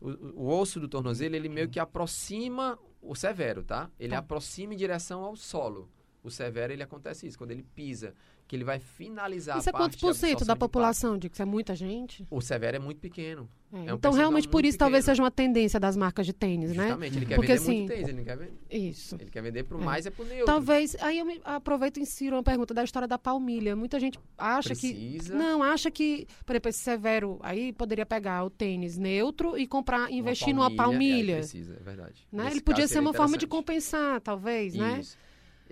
o, 0.00 0.10
o 0.42 0.48
osso 0.48 0.78
do 0.78 0.88
tornozelo, 0.88 1.34
ele 1.34 1.48
meio 1.48 1.68
que 1.68 1.80
aproxima 1.80 2.78
o 3.00 3.14
severo, 3.14 3.62
tá? 3.62 3.90
Ele 3.98 4.10
tá. 4.10 4.18
aproxima 4.18 4.74
em 4.74 4.76
direção 4.76 5.22
ao 5.22 5.36
solo. 5.36 5.88
O 6.24 6.30
severo, 6.30 6.72
ele 6.72 6.82
acontece 6.82 7.26
isso, 7.26 7.36
quando 7.36 7.50
ele 7.50 7.62
pisa, 7.62 8.14
que 8.48 8.56
ele 8.56 8.64
vai 8.64 8.78
finalizar 8.78 9.58
isso 9.58 9.68
a 9.68 9.72
parte 9.72 9.90
Isso 9.90 9.98
é 9.98 10.00
quantos 10.00 10.20
por 10.20 10.26
cento 10.26 10.44
da 10.46 10.56
população, 10.56 11.18
Dick? 11.18 11.34
Isso 11.34 11.42
é 11.42 11.44
muita 11.44 11.76
gente? 11.76 12.26
O 12.30 12.40
severo 12.40 12.78
é 12.78 12.80
muito 12.80 12.98
pequeno. 12.98 13.46
É, 13.70 13.88
é 13.88 13.92
um 13.92 13.96
então, 13.96 14.10
realmente, 14.10 14.48
por 14.48 14.64
isso, 14.64 14.78
pequeno. 14.78 14.86
talvez 14.86 15.04
seja 15.04 15.22
uma 15.22 15.30
tendência 15.30 15.78
das 15.78 15.96
marcas 15.98 16.24
de 16.24 16.32
tênis, 16.32 16.68
Justamente, 16.70 16.78
né? 16.78 16.88
Justamente, 16.88 17.16
ele 17.18 17.26
quer 17.26 17.34
Porque, 17.34 17.52
vender 17.52 17.62
assim, 17.62 17.78
muito 17.78 17.88
tênis, 17.88 18.08
ele 18.08 18.16
não 18.16 18.24
quer 18.24 18.36
vender. 18.38 18.54
Isso. 18.70 19.16
Ele 19.20 19.30
quer 19.30 19.42
vender 19.42 19.64
pro 19.64 19.78
é. 19.78 19.84
mais, 19.84 20.06
é 20.06 20.10
pro 20.10 20.24
neutro. 20.24 20.46
Talvez, 20.46 20.96
aí 21.00 21.18
eu 21.18 21.26
me, 21.26 21.42
aproveito 21.44 21.98
e 21.98 22.00
insiro 22.00 22.36
uma 22.36 22.42
pergunta 22.42 22.72
da 22.72 22.82
história 22.82 23.06
da 23.06 23.18
palmilha. 23.18 23.76
Muita 23.76 24.00
gente 24.00 24.18
acha 24.38 24.70
Precisa. 24.70 25.32
que... 25.32 25.38
Não, 25.38 25.62
acha 25.62 25.90
que, 25.90 26.26
por 26.46 26.52
exemplo, 26.52 26.70
esse 26.70 26.78
severo, 26.78 27.38
aí 27.42 27.70
poderia 27.70 28.06
pegar 28.06 28.44
o 28.44 28.50
tênis 28.50 28.96
neutro 28.96 29.58
e 29.58 29.66
comprar, 29.66 30.10
investir 30.10 30.54
palmilha, 30.54 30.70
numa 30.70 30.76
palmilha. 30.76 31.36
precisa, 31.36 31.76
é 31.78 31.82
verdade. 31.82 32.26
Né? 32.32 32.50
Ele 32.50 32.62
podia 32.62 32.88
ser 32.88 33.00
uma 33.00 33.12
forma 33.12 33.36
de 33.36 33.46
compensar, 33.46 34.22
talvez, 34.22 34.74
né? 34.74 35.00
isso. 35.00 35.16
né? 35.18 35.23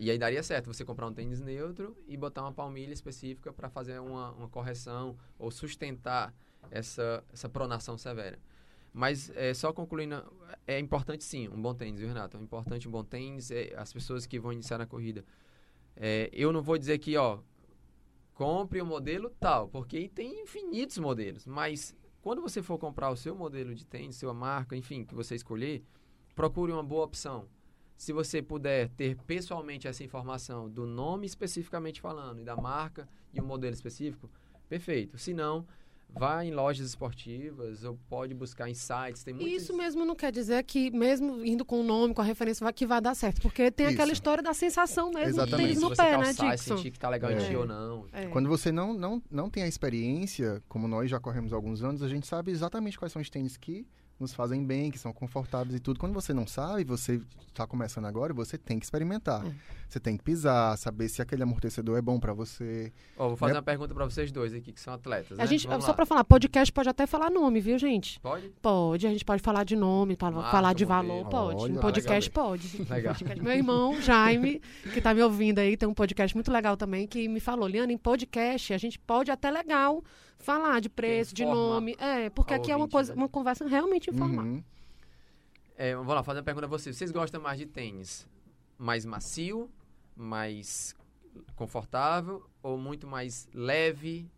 E 0.03 0.11
aí 0.11 0.19
daria 0.19 0.43
certo 0.43 0.67
você 0.67 0.85
comprar 0.85 1.07
um 1.07 1.13
tênis 1.15 1.41
neutro 1.41 1.97
e 2.09 2.17
botar 2.17 2.43
uma 2.43 2.53
palmilha 2.53 2.93
específica 2.93 3.53
para 3.53 3.71
fazer 3.71 4.01
uma, 4.01 4.33
uma 4.33 4.49
correção 4.49 5.17
ou 5.39 5.49
sustentar 5.49 6.35
essa, 6.73 7.23
essa 7.33 7.49
pronação 7.49 7.97
severa. 7.97 8.37
Mas 8.93 9.31
é, 9.37 9.55
só 9.55 9.73
concluindo, 9.73 10.21
é 10.67 10.81
importante 10.81 11.23
sim 11.23 11.47
um 11.47 11.63
bom 11.63 11.73
tênis, 11.73 12.01
viu, 12.01 12.09
Renato? 12.09 12.37
É 12.37 12.41
importante 12.41 12.89
um 12.89 12.91
bom 12.91 13.05
tênis, 13.05 13.53
é, 13.53 13.75
as 13.77 13.93
pessoas 13.93 14.27
que 14.27 14.41
vão 14.41 14.53
iniciar 14.53 14.79
na 14.79 14.87
corrida. 14.87 15.25
É, 15.95 16.29
eu 16.33 16.53
não 16.53 16.63
vou 16.63 16.77
dizer 16.77 16.99
que, 16.99 17.17
ó, 17.17 17.39
compre 18.35 18.81
o 18.81 18.85
um 18.85 18.89
modelo 18.89 19.31
tal, 19.39 19.69
porque 19.69 20.09
tem 20.09 20.43
infinitos 20.43 20.99
modelos, 20.99 21.47
mas 21.47 21.95
quando 22.21 22.43
você 22.43 22.61
for 22.61 22.77
comprar 22.77 23.09
o 23.09 23.17
seu 23.17 23.37
modelo 23.37 23.73
de 23.73 23.87
tênis, 23.87 24.17
sua 24.17 24.35
marca, 24.35 24.75
enfim, 24.75 25.05
que 25.05 25.15
você 25.15 25.37
escolher, 25.37 25.85
procure 26.35 26.73
uma 26.73 26.83
boa 26.83 27.05
opção 27.05 27.47
se 28.03 28.13
você 28.13 28.43
puder 28.43 28.89
ter 28.89 29.17
pessoalmente 29.29 29.87
essa 29.87 30.03
informação 30.03 30.69
do 30.69 30.85
nome 30.85 31.25
especificamente 31.25 32.01
falando 32.01 32.41
e 32.41 32.45
da 32.45 32.57
marca 32.57 33.09
e 33.33 33.41
o 33.41 33.45
modelo 33.45 33.73
específico, 33.73 34.29
perfeito. 34.69 35.17
Se 35.17 35.33
não, 35.33 35.65
vá 36.09 36.45
em 36.45 36.51
lojas 36.51 36.85
esportivas 36.85 37.85
ou 37.85 37.97
pode 38.09 38.35
buscar 38.35 38.69
em 38.69 38.75
sites. 38.75 39.23
Tem 39.23 39.33
muitos... 39.33 39.53
Isso 39.53 39.77
mesmo 39.77 40.05
não 40.05 40.17
quer 40.17 40.33
dizer 40.33 40.65
que, 40.65 40.91
mesmo 40.91 41.45
indo 41.45 41.65
com 41.65 41.81
o 41.81 41.85
nome, 41.85 42.13
com 42.13 42.21
a 42.21 42.25
referência, 42.25 42.65
vai, 42.65 42.73
que 42.73 42.85
vai 42.85 43.01
dar 43.01 43.15
certo. 43.15 43.41
Porque 43.41 43.71
tem 43.71 43.87
Isso. 43.87 43.95
aquela 43.95 44.11
história 44.11 44.43
da 44.43 44.53
sensação 44.53 45.13
mesmo 45.13 45.41
Exatamente. 45.41 45.79
no 45.79 45.91
Se 45.91 45.97
pé, 45.97 46.19
né, 46.19 46.33
Dixon? 46.33 46.77
sentir 46.77 46.91
que 46.91 46.99
tá 46.99 47.09
legal 47.09 47.31
é. 47.31 47.35
em 47.35 47.51
ti 47.51 47.55
ou 47.55 47.65
não. 47.65 48.09
É. 48.13 48.27
Quando 48.27 48.49
você 48.49 48.73
não, 48.73 48.93
não, 48.93 49.23
não 49.31 49.49
tem 49.49 49.63
a 49.63 49.69
experiência, 49.69 50.61
como 50.69 50.89
nós 50.89 51.09
já 51.09 51.21
corremos 51.21 51.53
há 51.53 51.57
alguns 51.57 51.85
anos, 51.85 52.03
a 52.03 52.09
gente 52.09 52.27
sabe 52.27 52.51
exatamente 52.51 52.99
quais 52.99 53.13
são 53.13 53.23
os 53.23 53.31
tênis 53.31 53.57
que 53.57 53.87
nos 54.23 54.33
fazem 54.33 54.65
bem, 54.65 54.91
que 54.91 54.99
são 54.99 55.13
confortáveis 55.13 55.77
e 55.77 55.81
tudo. 55.81 56.01
Quando 56.01 56.15
você 56.15 56.33
não 56.33 56.47
sabe, 56.47 56.85
você 56.85 57.21
está 57.49 57.67
começando 57.67 58.07
agora, 58.07 58.33
você 58.33 58.57
tem 58.57 58.79
que 58.79 58.87
experimentar. 58.87 59.45
É. 59.47 59.53
Você 59.89 60.01
tem 60.01 60.17
que 60.17 60.25
pisar, 60.25 60.79
saber 60.79 61.09
se 61.11 61.21
aquele 61.21 61.43
amortecedor 61.43 61.99
é 61.99 62.01
bom 62.01 62.19
para 62.19 62.33
você. 62.33 62.91
Oh, 63.15 63.29
vou 63.29 63.37
fazer 63.37 63.53
né? 63.53 63.59
uma 63.59 63.63
pergunta 63.63 63.95
para 63.95 64.07
vocês 64.07 64.33
dois 64.33 64.55
aqui, 64.55 64.73
que 64.73 64.81
são 64.81 64.95
atletas. 64.95 65.39
A 65.39 65.43
né? 65.43 65.47
gente, 65.47 65.69
só 65.83 65.93
para 65.93 66.07
falar, 66.07 66.25
podcast 66.25 66.73
pode 66.73 66.89
até 66.89 67.07
falar 67.07 67.31
nome, 67.31 67.61
viu, 67.61 67.79
gente? 67.79 68.19
Pode? 68.21 68.49
Pode, 68.63 69.07
a 69.07 69.11
gente 69.11 69.25
pode 69.25 69.43
falar 69.43 69.65
de 69.65 69.77
nome, 69.77 70.17
falar 70.17 70.73
de 70.73 70.87
valor, 70.87 71.29
pode. 71.29 71.65
Olha, 71.65 71.81
podcast 71.81 72.31
legal. 72.31 72.47
pode. 72.47 72.87
Legal. 72.89 73.15
Meu 73.43 73.53
irmão, 73.53 74.01
Jaime, 74.01 74.63
que 74.93 74.99
está 74.99 75.13
me 75.13 75.23
ouvindo 75.23 75.59
aí, 75.59 75.77
tem 75.77 75.89
um 75.89 75.95
podcast 75.95 76.35
muito 76.35 76.51
legal 76.51 76.77
também, 76.77 77.07
que 77.07 77.29
me 77.29 77.41
falou, 77.41 77.69
Liana, 77.69 77.93
em 77.93 77.99
podcast 77.99 78.73
a 78.73 78.79
gente 78.79 78.99
pode 78.99 79.31
até 79.31 79.51
legal 79.51 80.03
falar 80.43 80.81
de 80.81 80.89
preço, 80.89 81.35
de 81.35 81.45
nome. 81.45 81.97
É, 81.99 82.29
porque 82.31 82.53
aqui 82.53 82.71
ouvinte, 82.71 82.73
é 82.73 82.77
uma 82.77 82.89
coisa, 82.89 83.15
né? 83.15 83.23
uma 83.23 83.29
conversa 83.29 83.67
realmente 83.67 84.11
informal. 84.11 84.45
Uhum. 84.45 84.63
É, 85.77 85.95
vamos 85.95 86.15
lá, 86.15 86.23
fazer 86.23 86.41
uma 86.41 86.45
pergunta 86.45 86.67
a 86.67 86.69
vocês. 86.69 86.97
Vocês 86.97 87.11
gostam 87.11 87.41
mais 87.41 87.59
de 87.59 87.67
tênis 87.67 88.27
mais 88.83 89.05
macio, 89.05 89.71
mais 90.17 90.95
confortável 91.55 92.45
ou 92.63 92.77
muito 92.77 93.07
mais 93.07 93.49
leve, 93.55 94.29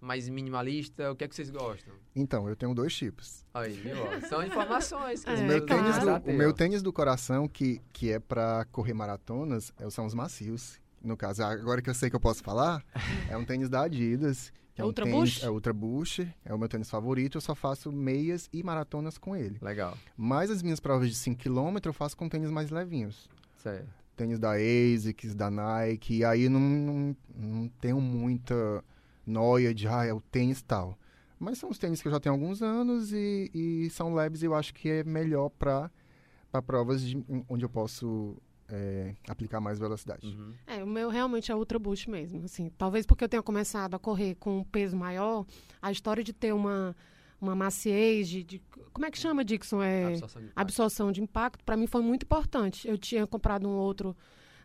mais 0.00 0.28
minimalista? 0.28 1.10
O 1.10 1.16
que 1.16 1.24
é 1.24 1.28
que 1.28 1.34
vocês 1.34 1.50
gostam? 1.50 1.92
Então, 2.14 2.48
eu 2.48 2.54
tenho 2.54 2.72
dois 2.72 2.94
tipos. 2.94 3.44
Aí, 3.52 3.72
viu? 3.72 3.96
São 4.28 4.44
informações. 4.46 5.24
É, 5.26 5.34
o, 5.34 5.42
meu 5.42 5.66
tênis 5.66 5.98
do, 5.98 6.30
o 6.30 6.32
meu 6.32 6.52
tênis 6.52 6.82
do 6.82 6.92
coração, 6.92 7.48
que, 7.48 7.80
que 7.92 8.12
é 8.12 8.20
para 8.20 8.64
correr 8.66 8.94
maratonas, 8.94 9.72
é 9.78 9.90
são 9.90 10.06
os 10.06 10.14
macios. 10.14 10.80
No 11.02 11.16
caso, 11.16 11.42
agora 11.42 11.82
que 11.82 11.90
eu 11.90 11.94
sei 11.94 12.10
que 12.10 12.16
eu 12.16 12.20
posso 12.20 12.42
falar, 12.42 12.84
é 13.28 13.36
um 13.36 13.44
tênis 13.44 13.68
da 13.68 13.82
Adidas. 13.82 14.52
É, 14.80 14.84
Ultra 14.84 15.04
um 15.04 15.08
tênis, 15.10 15.34
Bush? 15.34 15.44
É 15.44 15.50
Ultra 15.50 15.72
Bush, 15.72 16.20
é 16.44 16.54
o 16.54 16.58
meu 16.58 16.68
tênis 16.68 16.90
favorito, 16.90 17.36
eu 17.38 17.40
só 17.40 17.54
faço 17.54 17.92
meias 17.92 18.48
e 18.52 18.62
maratonas 18.62 19.18
com 19.18 19.36
ele. 19.36 19.58
Legal. 19.60 19.96
Mas 20.16 20.50
as 20.50 20.62
minhas 20.62 20.80
provas 20.80 21.08
de 21.08 21.16
5km 21.16 21.86
eu 21.86 21.92
faço 21.92 22.16
com 22.16 22.28
tênis 22.28 22.50
mais 22.50 22.70
levinhos. 22.70 23.28
Certo. 23.56 23.88
Tênis 24.16 24.38
da 24.38 24.52
ASICS, 24.52 25.34
da 25.34 25.50
Nike, 25.50 26.18
e 26.18 26.24
aí 26.24 26.48
não, 26.48 26.60
não, 26.60 27.16
não 27.34 27.68
tenho 27.80 28.00
muita 28.00 28.84
noia 29.26 29.72
de, 29.72 29.86
ah, 29.86 30.04
é 30.04 30.12
o 30.12 30.20
tênis 30.20 30.60
tal. 30.62 30.98
Mas 31.38 31.56
são 31.56 31.70
os 31.70 31.78
tênis 31.78 32.02
que 32.02 32.08
eu 32.08 32.12
já 32.12 32.20
tenho 32.20 32.34
há 32.34 32.36
alguns 32.36 32.62
anos 32.62 33.12
e, 33.12 33.50
e 33.54 33.90
são 33.90 34.14
leves 34.14 34.42
e 34.42 34.46
eu 34.46 34.54
acho 34.54 34.74
que 34.74 34.90
é 34.90 35.04
melhor 35.04 35.48
para 35.48 35.90
provas 36.66 37.02
de, 37.02 37.24
onde 37.48 37.64
eu 37.64 37.68
posso 37.68 38.36
é, 38.70 39.14
aplicar 39.28 39.60
mais 39.60 39.78
velocidade. 39.78 40.26
Uhum. 40.26 40.54
É, 40.66 40.82
o 40.82 40.86
meu 40.86 41.08
realmente 41.08 41.50
é 41.50 41.54
Ultra 41.54 41.78
Boost 41.78 42.08
mesmo. 42.08 42.44
Assim, 42.44 42.70
talvez 42.76 43.06
porque 43.06 43.24
eu 43.24 43.28
tenha 43.28 43.42
começado 43.42 43.94
a 43.94 43.98
correr 43.98 44.34
com 44.36 44.58
um 44.58 44.64
peso 44.64 44.96
maior, 44.96 45.44
a 45.80 45.90
história 45.90 46.22
de 46.22 46.32
ter 46.32 46.52
uma, 46.52 46.96
uma 47.40 47.54
maciez, 47.54 48.28
de, 48.28 48.42
de 48.44 48.62
como 48.92 49.06
é 49.06 49.10
que 49.10 49.18
chama, 49.18 49.44
Dixon? 49.44 49.82
É, 49.82 50.04
absorção 50.06 50.40
de 50.40 50.46
impacto, 50.46 50.60
absorção 50.60 51.12
de 51.12 51.22
impacto 51.22 51.64
para 51.64 51.76
mim 51.76 51.86
foi 51.86 52.02
muito 52.02 52.24
importante. 52.24 52.88
Eu 52.88 52.98
tinha 52.98 53.26
comprado 53.26 53.68
um 53.68 53.72
outro 53.72 54.16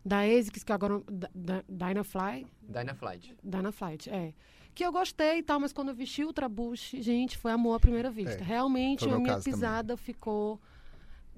da 0.04 0.20
ASICS, 0.20 0.62
que 0.62 0.72
agora... 0.72 1.02
Da, 1.10 1.28
da, 1.34 1.64
Dynafly? 1.68 2.46
Dynaflight. 2.62 3.36
Dynaflight, 3.42 4.10
é 4.10 4.32
que 4.76 4.84
eu 4.84 4.92
gostei 4.92 5.38
e 5.38 5.42
tal, 5.42 5.58
mas 5.58 5.72
quando 5.72 5.88
eu 5.88 5.94
vesti 5.94 6.22
o 6.22 6.26
Ultra 6.26 6.50
Boost, 6.50 7.00
gente, 7.00 7.38
foi 7.38 7.50
amor 7.50 7.76
à 7.76 7.80
primeira 7.80 8.10
vista. 8.10 8.42
É, 8.42 8.44
Realmente 8.44 9.08
a 9.08 9.18
minha 9.18 9.40
pisada 9.40 9.94
também. 9.94 10.04
ficou 10.04 10.60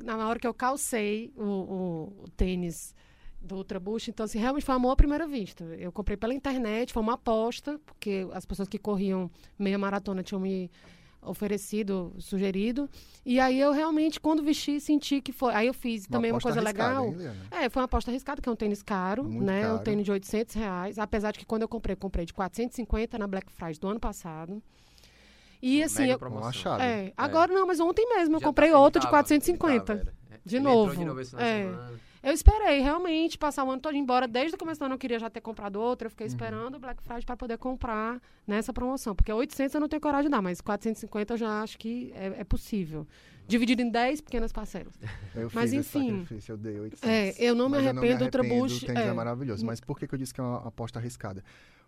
na 0.02 0.28
hora 0.28 0.38
que 0.38 0.46
eu 0.46 0.54
calcei 0.54 1.32
o, 1.36 1.42
o, 1.42 2.22
o 2.24 2.28
tênis 2.36 2.94
do 3.40 3.56
Ultra 3.56 3.78
Boost, 3.78 4.10
então 4.10 4.24
assim, 4.24 4.38
realmente 4.38 4.64
foi 4.64 4.74
amor 4.74 4.90
à 4.92 4.96
primeira 4.96 5.26
vista. 5.26 5.64
Eu 5.78 5.92
comprei 5.92 6.16
pela 6.16 6.34
internet, 6.34 6.92
foi 6.92 7.02
uma 7.02 7.14
aposta, 7.14 7.78
porque 7.86 8.26
as 8.32 8.44
pessoas 8.44 8.68
que 8.68 8.78
corriam 8.78 9.30
meia 9.58 9.78
maratona 9.78 10.22
tinham 10.22 10.40
me 10.40 10.70
oferecido, 11.22 12.12
sugerido. 12.18 12.88
E 13.24 13.38
aí 13.40 13.58
eu 13.60 13.72
realmente, 13.72 14.20
quando 14.20 14.42
vesti, 14.42 14.80
senti 14.80 15.20
que 15.20 15.32
foi. 15.32 15.52
Aí 15.54 15.66
eu 15.66 15.74
fiz 15.74 16.04
Uma 16.04 16.10
também 16.10 16.32
uma 16.32 16.40
coisa 16.40 16.60
legal. 16.60 17.06
hein? 17.06 17.16
É, 17.50 17.68
foi 17.68 17.80
uma 17.80 17.84
aposta 17.86 18.10
arriscada, 18.10 18.40
que 18.40 18.48
é 18.48 18.52
um 18.52 18.56
tênis 18.56 18.82
caro, 18.82 19.24
Muito 19.24 19.44
né? 19.44 19.62
caro. 19.62 19.74
Um 19.74 19.78
tênis 19.78 20.04
de 20.04 20.12
800 20.12 20.54
reais. 20.54 20.98
Apesar 20.98 21.32
de 21.32 21.38
que 21.40 21.46
quando 21.46 21.62
eu 21.62 21.68
comprei, 21.68 21.92
eu 21.94 21.98
comprei 21.98 22.24
de 22.24 22.32
450 22.32 23.18
na 23.18 23.26
Black 23.26 23.50
Friday 23.52 23.78
do 23.80 23.88
ano 23.88 24.00
passado. 24.00 24.62
E 25.60 25.82
assim, 25.82 26.02
Mega 26.02 26.12
eu, 26.14 26.18
promoção. 26.18 26.48
achado. 26.48 26.80
é, 26.82 27.12
agora 27.16 27.52
não, 27.52 27.66
mas 27.66 27.80
ontem 27.80 28.06
mesmo 28.08 28.36
eu 28.36 28.40
Já 28.40 28.46
comprei 28.46 28.68
tá- 28.70 28.76
ele 28.76 28.82
outro 28.84 29.00
de 29.00 29.06
tava, 29.06 29.16
450. 29.16 29.92
ele 29.92 30.00
tava, 30.04 30.12
era. 30.30 30.40
De 30.44 30.60
novo. 30.60 30.96
De 30.96 31.04
novo 31.04 31.20
esse 31.20 31.34
É. 31.36 31.64
semana. 31.64 31.92
Eu 32.20 32.32
esperei 32.32 32.80
realmente 32.80 33.38
passar 33.38 33.64
o 33.64 33.70
ano 33.70 33.80
todo 33.80 33.96
embora. 33.96 34.26
Desde 34.26 34.54
o 34.56 34.58
começo 34.58 34.80
do 34.80 34.84
ano 34.86 34.94
eu 34.94 34.98
queria 34.98 35.18
já 35.20 35.30
ter 35.30 35.40
comprado 35.40 35.76
outro. 35.80 36.06
Eu 36.06 36.10
fiquei 36.10 36.26
Uhum. 36.26 36.32
esperando 36.32 36.74
o 36.74 36.78
Black 36.78 37.00
Friday 37.02 37.24
para 37.24 37.36
poder 37.36 37.56
comprar 37.58 38.20
nessa 38.46 38.72
promoção. 38.72 39.14
Porque 39.14 39.32
800 39.32 39.74
eu 39.74 39.80
não 39.80 39.88
tenho 39.88 40.00
coragem 40.02 40.24
de 40.24 40.30
dar, 40.30 40.42
mas 40.42 40.60
450 40.60 41.34
eu 41.34 41.38
já 41.38 41.62
acho 41.62 41.78
que 41.78 42.12
é, 42.16 42.40
é 42.40 42.44
possível. 42.44 43.06
Dividido 43.46 43.80
em 43.82 43.88
10 43.88 44.20
pequenas 44.20 44.52
parcelas. 44.52 44.92
Eu 45.34 45.48
Mas, 45.54 45.70
fiz 45.70 45.80
esse 45.80 45.98
enfim. 45.98 46.10
sacrifício, 46.22 46.52
eu 46.52 46.56
dei 46.58 46.78
800. 46.80 47.08
É, 47.08 47.34
eu 47.38 47.54
não 47.54 47.68
me 47.70 47.78
arrependo 47.78 48.18
do 48.18 48.24
Ultra 48.24 48.42
Boost. 48.42 48.84
O 48.84 48.86
tênis 48.88 49.02
é. 49.02 49.06
é. 49.08 49.12
maravilhoso. 49.12 49.64
Mas 49.64 49.80
por 49.80 49.98
que, 49.98 50.06
que 50.06 50.14
eu 50.14 50.18
disse 50.18 50.34
que 50.34 50.40
é 50.40 50.44
uma 50.44 50.66
aposta 50.68 50.98
arriscada? 50.98 51.42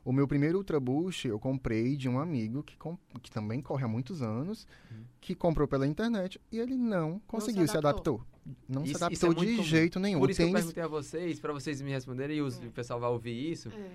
O 0.04 0.12
meu 0.12 0.26
primeiro 0.26 0.56
Ultra 0.58 0.80
Boost 0.80 1.28
eu 1.28 1.38
comprei 1.38 1.94
de 1.96 2.08
um 2.08 2.18
amigo 2.18 2.62
que, 2.62 2.76
com- 2.76 2.96
que 3.22 3.30
também 3.30 3.60
corre 3.60 3.84
há 3.84 3.88
muitos 3.88 4.22
anos, 4.22 4.66
Uhum. 4.90 5.04
que 5.20 5.34
comprou 5.34 5.68
pela 5.68 5.86
internet 5.86 6.40
e 6.50 6.58
ele 6.58 6.74
não 6.76 7.20
conseguiu 7.26 7.66
se, 7.68 7.76
adaptou. 7.76 8.16
adaptou. 8.16 8.56
Não 8.68 8.82
Isso- 8.82 8.94
se 8.96 9.02
é 9.02 9.06
adaptou 9.06 9.28
muito 9.34 9.50
de 9.50 9.56
comum. 9.56 9.62
jeito 9.68 10.00
nenhum. 10.00 10.18
Por 10.18 10.30
isso 10.30 10.38
que 10.38 10.42
eu 10.42 10.46
tênis 10.46 10.60
perguntei 10.62 10.82
a 10.82 10.86
vocês, 10.88 11.38
para 11.40 11.52
vocês 11.52 11.80
me 11.82 11.90
responderem 11.90 12.38
e 12.38 12.42
os- 12.42 12.60
É. 12.60 12.66
o 12.66 12.70
pessoal 12.70 12.98
vai 12.98 13.10
ouvir 13.10 13.52
isso. 13.52 13.68
É. 13.68 13.90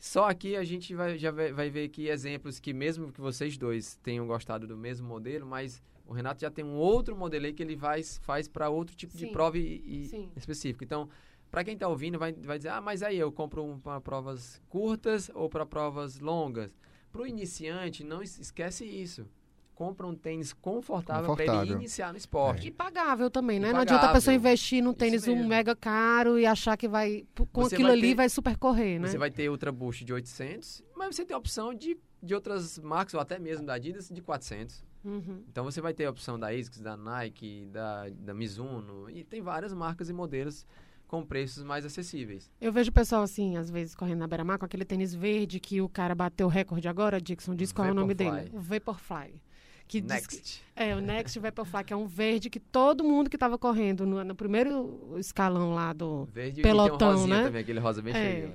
Só 0.00 0.28
aqui 0.28 0.56
a 0.56 0.64
gente 0.64 0.92
vai, 0.94 1.16
já 1.16 1.30
vai, 1.30 1.52
vai 1.52 1.70
ver 1.70 1.84
aqui 1.84 2.08
exemplos 2.08 2.58
que 2.58 2.72
mesmo 2.74 3.12
que 3.12 3.20
vocês 3.20 3.56
dois 3.56 3.94
tenham 4.02 4.26
gostado 4.26 4.66
do 4.66 4.76
mesmo 4.76 5.06
modelo, 5.06 5.46
mas 5.46 5.80
o 6.06 6.12
Renato 6.12 6.40
já 6.42 6.50
tem 6.50 6.64
um 6.64 6.74
outro 6.74 7.16
modelo 7.16 7.46
aí 7.46 7.52
que 7.54 7.62
ele 7.62 7.76
vai, 7.76 8.02
faz 8.02 8.46
para 8.48 8.68
outro 8.68 8.94
tipo 8.96 9.16
de 9.16 9.26
Sim. 9.26 9.32
prova 9.32 9.56
e, 9.56 9.82
e 9.86 10.04
Sim. 10.08 10.28
específico. 10.36 10.82
Então, 10.84 11.08
para 11.54 11.62
quem 11.62 11.74
está 11.74 11.86
ouvindo, 11.86 12.18
vai, 12.18 12.32
vai 12.32 12.58
dizer, 12.58 12.70
ah, 12.70 12.80
mas 12.80 13.00
aí 13.00 13.16
eu 13.16 13.30
compro 13.30 13.78
para 13.80 14.00
provas 14.00 14.60
curtas 14.68 15.30
ou 15.32 15.48
para 15.48 15.64
provas 15.64 16.18
longas. 16.18 16.76
Para 17.12 17.22
o 17.22 17.26
iniciante, 17.28 18.02
não 18.02 18.20
es- 18.20 18.40
esquece 18.40 18.84
isso. 18.84 19.24
Compra 19.72 20.04
um 20.04 20.16
tênis 20.16 20.52
confortável, 20.52 21.32
para 21.36 21.44
ele 21.44 21.52
Confortável. 21.52 21.76
iniciar 21.80 22.10
no 22.10 22.18
esporte. 22.18 22.66
E 22.66 22.70
pagável 22.72 23.30
também, 23.30 23.60
né? 23.60 23.72
Não 23.72 23.80
adianta 23.80 24.06
a 24.06 24.12
pessoa 24.12 24.34
investir 24.34 24.82
num 24.82 24.92
tênis 24.92 25.28
um 25.28 25.46
mega 25.46 25.76
caro 25.76 26.40
e 26.40 26.44
achar 26.44 26.76
que 26.76 26.88
vai, 26.88 27.24
com 27.52 27.62
Você 27.62 27.76
aquilo 27.76 27.88
vai 27.88 27.98
ali, 27.98 28.08
ter- 28.08 28.14
vai 28.16 28.28
super 28.28 28.56
correr, 28.56 28.98
né? 28.98 29.06
Você 29.06 29.18
vai 29.18 29.30
ter 29.30 29.48
Ultra 29.48 29.70
Boost 29.70 30.04
de 30.04 30.12
800, 30.12 30.82
mas 30.96 31.14
você 31.14 31.24
tem 31.24 31.36
a 31.36 31.38
opção 31.38 31.72
de, 31.72 31.96
de 32.20 32.34
outras 32.34 32.80
marcas, 32.80 33.14
ou 33.14 33.20
até 33.20 33.38
mesmo 33.38 33.64
da 33.64 33.74
Adidas, 33.74 34.08
de 34.08 34.20
400. 34.20 34.84
Uhum. 35.04 35.44
Então 35.48 35.62
você 35.62 35.80
vai 35.80 35.94
ter 35.94 36.06
a 36.06 36.10
opção 36.10 36.36
da 36.36 36.48
ASICS, 36.48 36.80
da 36.80 36.96
Nike, 36.96 37.66
da, 37.70 38.08
da 38.10 38.34
Mizuno, 38.34 39.08
e 39.08 39.22
tem 39.22 39.40
várias 39.40 39.72
marcas 39.72 40.08
e 40.08 40.12
modelos 40.12 40.66
com 41.06 41.24
preços 41.24 41.62
mais 41.62 41.84
acessíveis. 41.84 42.50
Eu 42.60 42.72
vejo 42.72 42.90
o 42.90 42.92
pessoal 42.92 43.22
assim, 43.22 43.56
às 43.56 43.70
vezes, 43.70 43.94
correndo 43.94 44.18
na 44.20 44.26
beira-mar 44.26 44.58
com 44.58 44.64
aquele 44.64 44.84
tênis 44.84 45.14
verde 45.14 45.60
que 45.60 45.80
o 45.80 45.88
cara 45.88 46.14
bateu 46.14 46.46
o 46.46 46.50
recorde 46.50 46.88
agora, 46.88 47.20
Dixon, 47.20 47.54
diz 47.54 47.72
qual 47.72 47.86
é 47.88 47.90
o 47.90 47.94
nome 47.94 48.14
dele. 48.14 48.50
O 48.52 48.60
Vaporfly. 48.60 49.40
Que 49.86 50.00
diz 50.00 50.26
que- 50.26 50.36
Next. 50.36 50.62
é, 50.74 50.96
o 50.96 51.00
Next 51.00 51.38
Vaporfly, 51.38 51.84
que 51.84 51.92
é 51.92 51.96
um 51.96 52.06
verde 52.06 52.48
que 52.48 52.58
todo 52.58 53.04
mundo 53.04 53.28
que 53.28 53.36
estava 53.36 53.58
correndo 53.58 54.06
no, 54.06 54.24
no 54.24 54.34
primeiro 54.34 55.14
escalão 55.18 55.74
lá 55.74 55.92
do... 55.92 56.24
Verde 56.32 56.62
Pelotão, 56.62 57.26
né? 57.26 57.44
também, 57.44 57.60
aquele 57.60 57.80
rosa 57.80 58.00
bem 58.00 58.14
É. 58.14 58.16
cheio. 58.32 58.48
né? 58.48 58.54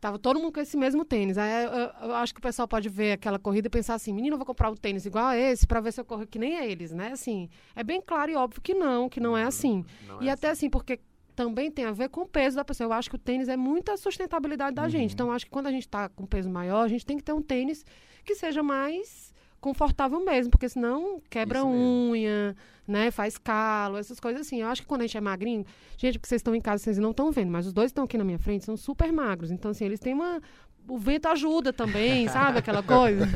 tava 0.00 0.18
todo 0.18 0.40
mundo 0.40 0.52
com 0.54 0.60
esse 0.60 0.78
mesmo 0.78 1.04
tênis. 1.04 1.36
Aí 1.36 1.64
eu, 1.64 1.70
eu- 1.72 1.90
eu 2.08 2.14
acho 2.14 2.32
que 2.32 2.38
o 2.40 2.42
pessoal 2.42 2.66
pode 2.66 2.88
ver 2.88 3.12
aquela 3.12 3.38
corrida 3.38 3.66
e 3.66 3.70
pensar 3.70 3.94
assim, 3.94 4.14
menino, 4.14 4.32
eu 4.32 4.38
vou 4.38 4.46
comprar 4.46 4.70
um 4.70 4.74
tênis 4.74 5.04
igual 5.04 5.26
a 5.26 5.36
esse 5.36 5.66
para 5.66 5.78
ver 5.78 5.92
se 5.92 6.00
eu 6.00 6.06
corro 6.06 6.26
que 6.26 6.38
nem 6.38 6.54
eles, 6.56 6.90
né? 6.90 7.12
Assim, 7.12 7.50
é 7.76 7.84
bem 7.84 8.00
claro 8.00 8.30
e 8.32 8.34
óbvio 8.34 8.62
que 8.62 8.72
não, 8.72 9.10
que 9.10 9.20
não 9.20 9.36
é 9.36 9.44
assim. 9.44 9.84
Não 10.08 10.22
E 10.22 10.28
é 10.30 10.32
até 10.32 10.48
assim, 10.48 10.70
porque 10.70 11.00
também 11.34 11.70
tem 11.70 11.84
a 11.84 11.92
ver 11.92 12.08
com 12.08 12.22
o 12.22 12.26
peso 12.26 12.56
da 12.56 12.64
pessoa. 12.64 12.86
Eu 12.88 12.92
acho 12.92 13.08
que 13.10 13.16
o 13.16 13.18
tênis 13.18 13.48
é 13.48 13.56
muita 13.56 13.96
sustentabilidade 13.96 14.74
da 14.76 14.82
Uhum. 14.84 14.88
gente. 14.88 15.14
Então, 15.14 15.28
eu 15.28 15.32
acho 15.32 15.44
que 15.46 15.50
quando 15.50 15.66
a 15.66 15.70
gente 15.70 15.86
está 15.86 16.08
com 16.08 16.26
peso 16.26 16.48
maior, 16.50 16.82
a 16.82 16.88
gente 16.88 17.04
tem 17.06 17.16
que 17.16 17.22
ter 17.22 17.32
um 17.32 17.42
tênis 17.42 17.84
que 18.24 18.34
seja 18.34 18.62
mais 18.62 19.32
confortável 19.60 20.24
mesmo, 20.24 20.50
porque 20.50 20.68
senão 20.68 21.20
quebra 21.28 21.64
unha, 21.66 22.56
né? 22.88 23.10
Faz 23.10 23.36
calo, 23.36 23.98
essas 23.98 24.18
coisas 24.18 24.40
assim. 24.46 24.62
Eu 24.62 24.68
acho 24.68 24.80
que 24.82 24.88
quando 24.88 25.02
a 25.02 25.06
gente 25.06 25.16
é 25.18 25.20
magrinho, 25.20 25.64
gente, 25.98 26.18
porque 26.18 26.28
vocês 26.28 26.38
estão 26.40 26.54
em 26.54 26.60
casa, 26.60 26.82
vocês 26.82 26.98
não 26.98 27.10
estão 27.10 27.30
vendo, 27.30 27.50
mas 27.52 27.66
os 27.66 27.72
dois 27.72 27.90
estão 27.90 28.04
aqui 28.04 28.16
na 28.16 28.24
minha 28.24 28.38
frente, 28.38 28.64
são 28.64 28.76
super 28.76 29.12
magros. 29.12 29.50
Então, 29.50 29.70
assim, 29.70 29.84
eles 29.84 30.00
têm 30.00 30.14
uma. 30.14 30.40
O 30.88 30.98
vento 30.98 31.26
ajuda 31.28 31.72
também, 31.72 32.26
sabe? 32.28 32.58
Aquela 32.58 32.82
coisa. 32.82 33.26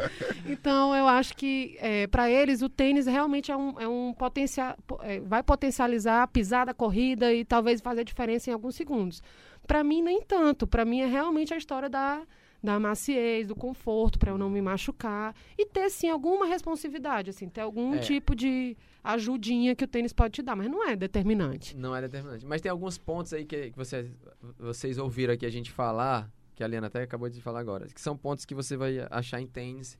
então, 0.46 0.94
eu 0.94 1.06
acho 1.06 1.36
que 1.36 1.76
para 2.10 2.30
eles 2.30 2.62
o 2.62 2.68
tênis 2.68 3.06
realmente 3.06 3.50
é 3.52 3.56
um, 3.56 3.80
é 3.80 3.88
um 3.88 4.12
potencial. 4.12 4.76
é, 5.02 5.20
vai 5.20 5.42
potencializar 5.42 6.22
a 6.22 6.26
pisada, 6.26 6.70
a 6.72 6.74
corrida 6.74 7.32
e 7.32 7.44
talvez 7.44 7.80
fazer 7.80 8.04
diferença 8.04 8.50
em 8.50 8.52
alguns 8.52 8.74
segundos. 8.74 9.22
Para 9.66 9.82
mim, 9.82 10.02
nem 10.02 10.20
tanto. 10.22 10.66
Para 10.66 10.84
mim, 10.84 11.00
é 11.00 11.06
realmente 11.06 11.54
a 11.54 11.56
história 11.56 11.88
da, 11.88 12.22
da 12.62 12.78
maciez, 12.78 13.46
do 13.46 13.54
conforto, 13.54 14.18
para 14.18 14.30
eu 14.30 14.36
não 14.38 14.50
me 14.50 14.60
machucar. 14.60 15.34
E 15.56 15.64
ter, 15.64 15.88
sim, 15.90 16.10
alguma 16.10 16.46
responsividade, 16.46 17.30
assim, 17.30 17.48
ter 17.48 17.62
algum 17.62 17.94
É. 17.94 17.98
tipo 17.98 18.34
de 18.34 18.76
ajudinha 19.02 19.74
que 19.74 19.84
o 19.84 19.86
tênis 19.88 20.12
pode 20.12 20.32
te 20.34 20.42
dar, 20.42 20.54
mas 20.56 20.70
não 20.70 20.86
é 20.86 20.94
determinante. 20.96 21.76
Não 21.76 21.94
é 21.96 22.00
determinante. 22.02 22.44
Mas 22.44 22.60
tem 22.60 22.70
alguns 22.70 22.98
pontos 22.98 23.32
aí 23.32 23.44
que, 23.44 23.70
que 23.70 23.76
você, 23.76 24.10
vocês 24.58 24.98
ouviram 24.98 25.32
aqui 25.34 25.46
a 25.46 25.50
gente 25.50 25.70
falar, 25.70 26.30
que 26.54 26.62
a 26.62 26.68
Liana 26.68 26.86
até 26.86 27.02
acabou 27.02 27.28
de 27.28 27.40
falar 27.40 27.60
agora, 27.60 27.86
que 27.86 28.00
são 28.00 28.16
pontos 28.16 28.44
que 28.44 28.54
você 28.54 28.76
vai 28.76 29.06
achar 29.10 29.40
em 29.40 29.46
tênis, 29.46 29.98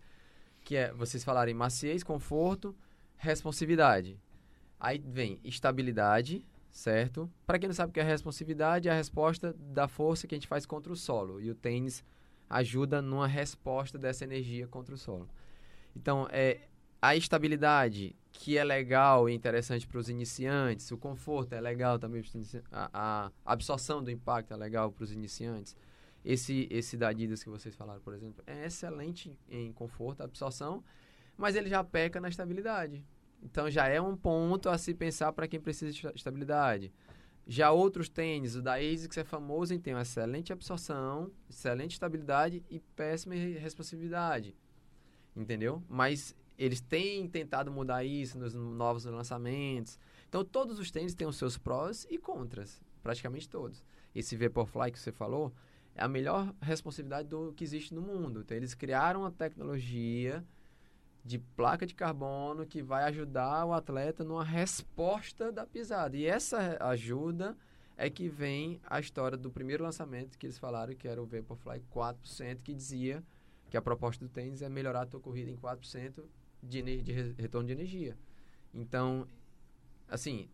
que 0.63 0.77
é 0.77 0.93
vocês 0.93 1.25
falarem 1.25 1.55
maciez, 1.55 2.03
conforto, 2.03 2.75
responsividade. 3.17 4.19
Aí 4.79 4.99
vem 4.99 5.41
estabilidade, 5.45 6.47
certo? 6.71 7.31
Para 7.47 7.59
quem 7.59 7.69
não 7.69 7.75
sabe 7.75 7.91
o 7.91 7.93
que 7.93 8.01
é 8.01 8.03
responsividade, 8.03 8.89
é 8.89 8.93
a 8.93 8.95
resposta 8.95 9.55
da 9.59 9.89
força 9.89 10.27
que 10.27 10.35
a 10.35 10.39
gente 10.39 10.49
faz 10.49 10.67
contra 10.67 10.93
o 10.93 10.97
solo. 10.97 11.41
E 11.41 11.51
o 11.51 11.55
tênis 11.55 12.05
ajuda 12.49 13.01
numa 13.01 13.27
resposta 13.27 13.99
dessa 13.99 14.25
energia 14.25 14.67
contra 14.67 14.95
o 14.95 14.99
solo. 14.99 15.29
Então, 15.97 16.29
é 16.31 16.61
a 17.01 17.15
estabilidade, 17.15 18.17
que 18.33 18.57
é 18.57 18.65
legal 18.65 19.29
e 19.29 19.35
interessante 19.35 19.87
para 19.87 19.99
os 19.99 20.09
iniciantes, 20.09 20.91
o 20.91 20.97
conforto 20.97 21.53
é 21.55 21.61
legal 21.61 21.99
também 21.99 22.23
a, 22.73 22.91
a 22.93 23.33
absorção 23.45 24.03
do 24.03 24.11
impacto 24.11 24.55
é 24.55 24.57
legal 24.57 24.91
para 24.91 25.05
os 25.05 25.13
iniciantes. 25.13 25.77
Esse, 26.25 26.67
esse 26.71 26.97
da 26.97 27.09
Adidas 27.09 27.43
que 27.45 27.51
vocês 27.51 27.75
falaram, 27.75 28.01
por 28.01 28.15
exemplo, 28.15 28.43
é 28.47 28.67
excelente 28.67 29.39
em 29.49 29.73
conforto, 29.73 30.23
absorção, 30.23 30.83
mas 31.37 31.55
ele 31.55 31.69
já 31.69 31.85
peca 31.85 32.21
na 32.21 32.29
estabilidade. 32.29 33.05
Então 33.43 33.71
já 33.71 33.87
é 33.89 34.01
um 34.01 34.17
ponto 34.17 34.69
a 34.71 34.79
se 34.79 34.95
pensar 34.95 35.33
para 35.33 35.47
quem 35.47 35.61
precisa 35.61 35.93
de 35.93 35.99
esta- 35.99 36.13
estabilidade. 36.17 36.91
Já 37.47 37.71
outros 37.71 38.09
tênis, 38.09 38.57
o 38.57 38.63
da 38.63 38.77
ASICS 38.77 39.19
é 39.19 39.25
famoso 39.25 39.75
em 39.75 39.79
ter 39.79 39.93
uma 39.93 40.01
excelente 40.01 40.51
absorção, 40.51 41.31
excelente 41.51 41.93
estabilidade 41.93 42.65
e 42.71 42.81
péssima 42.81 43.35
re- 43.35 43.59
responsividade. 43.59 44.57
Entendeu? 45.37 45.83
Mas 45.89 46.35
eles 46.57 46.81
têm 46.81 47.29
tentado 47.29 47.71
mudar 47.71 48.03
isso 48.03 48.39
nos 48.39 48.55
novos 48.55 49.05
lançamentos. 49.05 49.99
Então 50.29 50.43
todos 50.43 50.79
os 50.79 50.91
tênis 50.91 51.15
têm 51.15 51.27
os 51.27 51.37
seus 51.37 51.59
prós 51.59 52.07
e 52.09 52.17
contras, 52.17 52.81
praticamente 53.03 53.47
todos. 53.47 53.85
Esse 54.15 54.37
Vaporfly 54.37 54.91
que 54.91 54.99
você 54.99 55.13
falou 55.13 55.53
é 55.95 56.03
a 56.03 56.09
melhor 56.09 56.55
responsividade 56.61 57.29
do 57.29 57.53
que 57.53 57.65
existe 57.65 57.95
no 57.95 58.03
mundo. 58.03 58.41
Então 58.41 58.57
eles 58.57 58.75
criaram 58.75 59.21
uma 59.21 59.31
tecnologia 59.31 60.45
de 61.25 61.39
placa 61.39 61.87
de 61.87 61.95
carbono 61.95 62.67
que 62.67 62.83
vai 62.83 63.05
ajudar 63.05 63.65
o 63.65 63.73
atleta 63.73 64.23
numa 64.25 64.45
resposta 64.45 65.51
da 65.51 65.65
pisada. 65.67 66.17
E 66.17 66.27
essa 66.27 66.77
ajuda 66.81 67.57
é 67.97 68.11
que 68.11 68.29
vem 68.29 68.81
a 68.85 68.99
história 69.01 69.39
do 69.39 69.51
primeiro 69.51 69.85
lançamento 69.85 70.37
que 70.37 70.47
eles 70.47 70.59
falaram, 70.59 70.95
que 70.95 71.09
era 71.09 71.23
o 71.23 71.27
Vaporfly 71.27 71.83
4%, 71.95 72.63
que 72.63 72.75
dizia 72.75 73.23
que 73.71 73.77
a 73.77 73.83
proposta 73.83 74.25
do 74.25 74.29
tênis 74.29 74.63
é 74.63 74.69
melhorar 74.69 75.03
a 75.03 75.07
tua 75.07 75.21
corrida 75.21 75.51
em 75.51 75.57
4% 75.57 76.23
de, 76.63 77.03
de 77.03 77.13
re- 77.13 77.35
retorno 77.39 77.67
de 77.67 77.73
energia. 77.73 78.17
Então, 78.75 79.27
assim, 80.09 80.49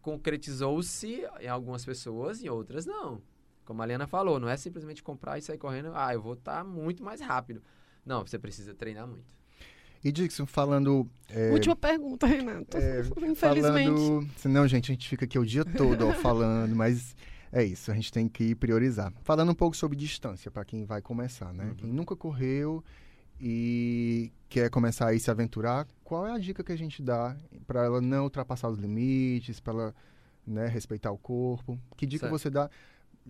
concretizou-se 0.00 1.22
em 1.40 1.46
algumas 1.48 1.84
pessoas 1.84 2.42
e 2.42 2.48
outras 2.48 2.86
não. 2.86 3.22
Como 3.68 3.82
a 3.82 3.86
Liana 3.86 4.06
falou, 4.06 4.40
não 4.40 4.48
é 4.48 4.56
simplesmente 4.56 5.02
comprar 5.02 5.36
e 5.36 5.42
sair 5.42 5.58
correndo, 5.58 5.92
ah, 5.94 6.14
eu 6.14 6.22
vou 6.22 6.32
estar 6.32 6.64
muito 6.64 7.04
mais 7.04 7.20
rápido. 7.20 7.62
Não, 8.02 8.26
você 8.26 8.38
precisa 8.38 8.72
treinar 8.72 9.06
muito. 9.06 9.26
E 10.02 10.10
Dixon, 10.10 10.46
falando. 10.46 11.06
é, 11.28 11.50
Última 11.50 11.76
pergunta, 11.76 12.26
Renato. 12.26 12.78
é, 12.78 13.00
Infelizmente. 13.26 13.90
Falando, 13.90 14.30
senão, 14.38 14.66
gente, 14.66 14.90
a 14.90 14.94
gente 14.94 15.06
fica 15.06 15.26
aqui 15.26 15.38
o 15.38 15.44
dia 15.44 15.66
todo 15.66 16.08
ó, 16.08 16.14
falando, 16.14 16.74
mas 16.74 17.14
é 17.52 17.62
isso, 17.62 17.90
a 17.90 17.94
gente 17.94 18.10
tem 18.10 18.26
que 18.26 18.54
priorizar. 18.54 19.12
Falando 19.20 19.50
um 19.52 19.54
pouco 19.54 19.76
sobre 19.76 19.98
distância, 19.98 20.50
para 20.50 20.64
quem 20.64 20.86
vai 20.86 21.02
começar, 21.02 21.52
né? 21.52 21.64
Uhum. 21.64 21.74
Quem 21.74 21.92
nunca 21.92 22.16
correu 22.16 22.82
e 23.38 24.32
quer 24.48 24.70
começar 24.70 25.12
a 25.12 25.18
se 25.18 25.30
aventurar, 25.30 25.86
qual 26.02 26.26
é 26.26 26.32
a 26.32 26.38
dica 26.38 26.64
que 26.64 26.72
a 26.72 26.78
gente 26.78 27.02
dá 27.02 27.36
para 27.66 27.84
ela 27.84 28.00
não 28.00 28.24
ultrapassar 28.24 28.70
os 28.70 28.78
limites, 28.78 29.60
para 29.60 29.74
ela 29.74 29.94
né, 30.46 30.66
respeitar 30.68 31.10
o 31.10 31.18
corpo? 31.18 31.78
Que 31.98 32.06
dica 32.06 32.26
Certo. 32.26 32.32
você 32.32 32.48
dá? 32.48 32.70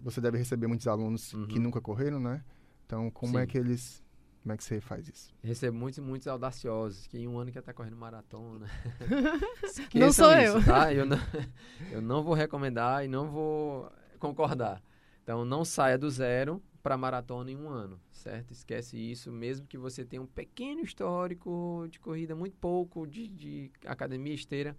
Você 0.03 0.21
deve 0.21 0.39
receber 0.39 0.67
muitos 0.67 0.87
alunos 0.87 1.31
que 1.49 1.57
Uhum. 1.59 1.65
nunca 1.65 1.81
correram, 1.81 2.21
né? 2.21 2.45
Então, 2.87 3.11
como 3.11 3.39
é 3.39 3.43
Sim. 3.43 3.47
que 3.49 3.59
eles 3.59 4.03
Como 4.43 4.53
é 4.53 4.57
que 4.57 4.65
você 4.65 4.81
faz 4.81 5.07
isso? 5.09 5.35
Recebo 5.43 5.77
muitos, 5.77 5.99
muitos 5.99 6.27
audaciosos, 6.27 7.07
que 7.07 7.19
em 7.19 7.29
um 7.29 7.39
ano 7.39 7.53
quer 7.53 7.59
estar 7.59 7.75
correndo 7.75 7.97
maratona. 7.97 8.67
não 9.95 10.13
sou 10.13 10.33
isso, 10.33 10.57
eu. 10.59 10.65
Tá? 10.65 10.93
Eu, 10.93 11.05
não, 11.05 11.19
eu 11.91 12.01
não 12.01 12.23
vou 12.23 12.35
recomendar 12.35 13.05
e 13.05 13.09
não 13.09 13.31
vou 13.31 13.91
concordar. 14.19 14.83
Então, 15.23 15.45
não 15.45 15.65
saia 15.65 15.99
do 15.99 16.09
zero 16.09 16.63
para 16.83 16.97
maratona 16.97 17.51
em 17.51 17.57
um 17.57 17.69
ano, 17.69 18.01
certo? 18.11 18.53
Esquece 18.53 18.97
isso, 18.97 19.31
mesmo 19.31 19.67
que 19.67 19.77
você 19.77 20.05
tenha 20.05 20.23
um 20.23 20.27
pequeno 20.27 20.81
histórico 20.81 21.87
de 21.91 21.99
corrida, 21.99 22.35
muito 22.35 22.57
pouco 22.57 23.07
de, 23.07 23.29
de 23.29 23.71
academia 23.85 24.33
esteira, 24.33 24.75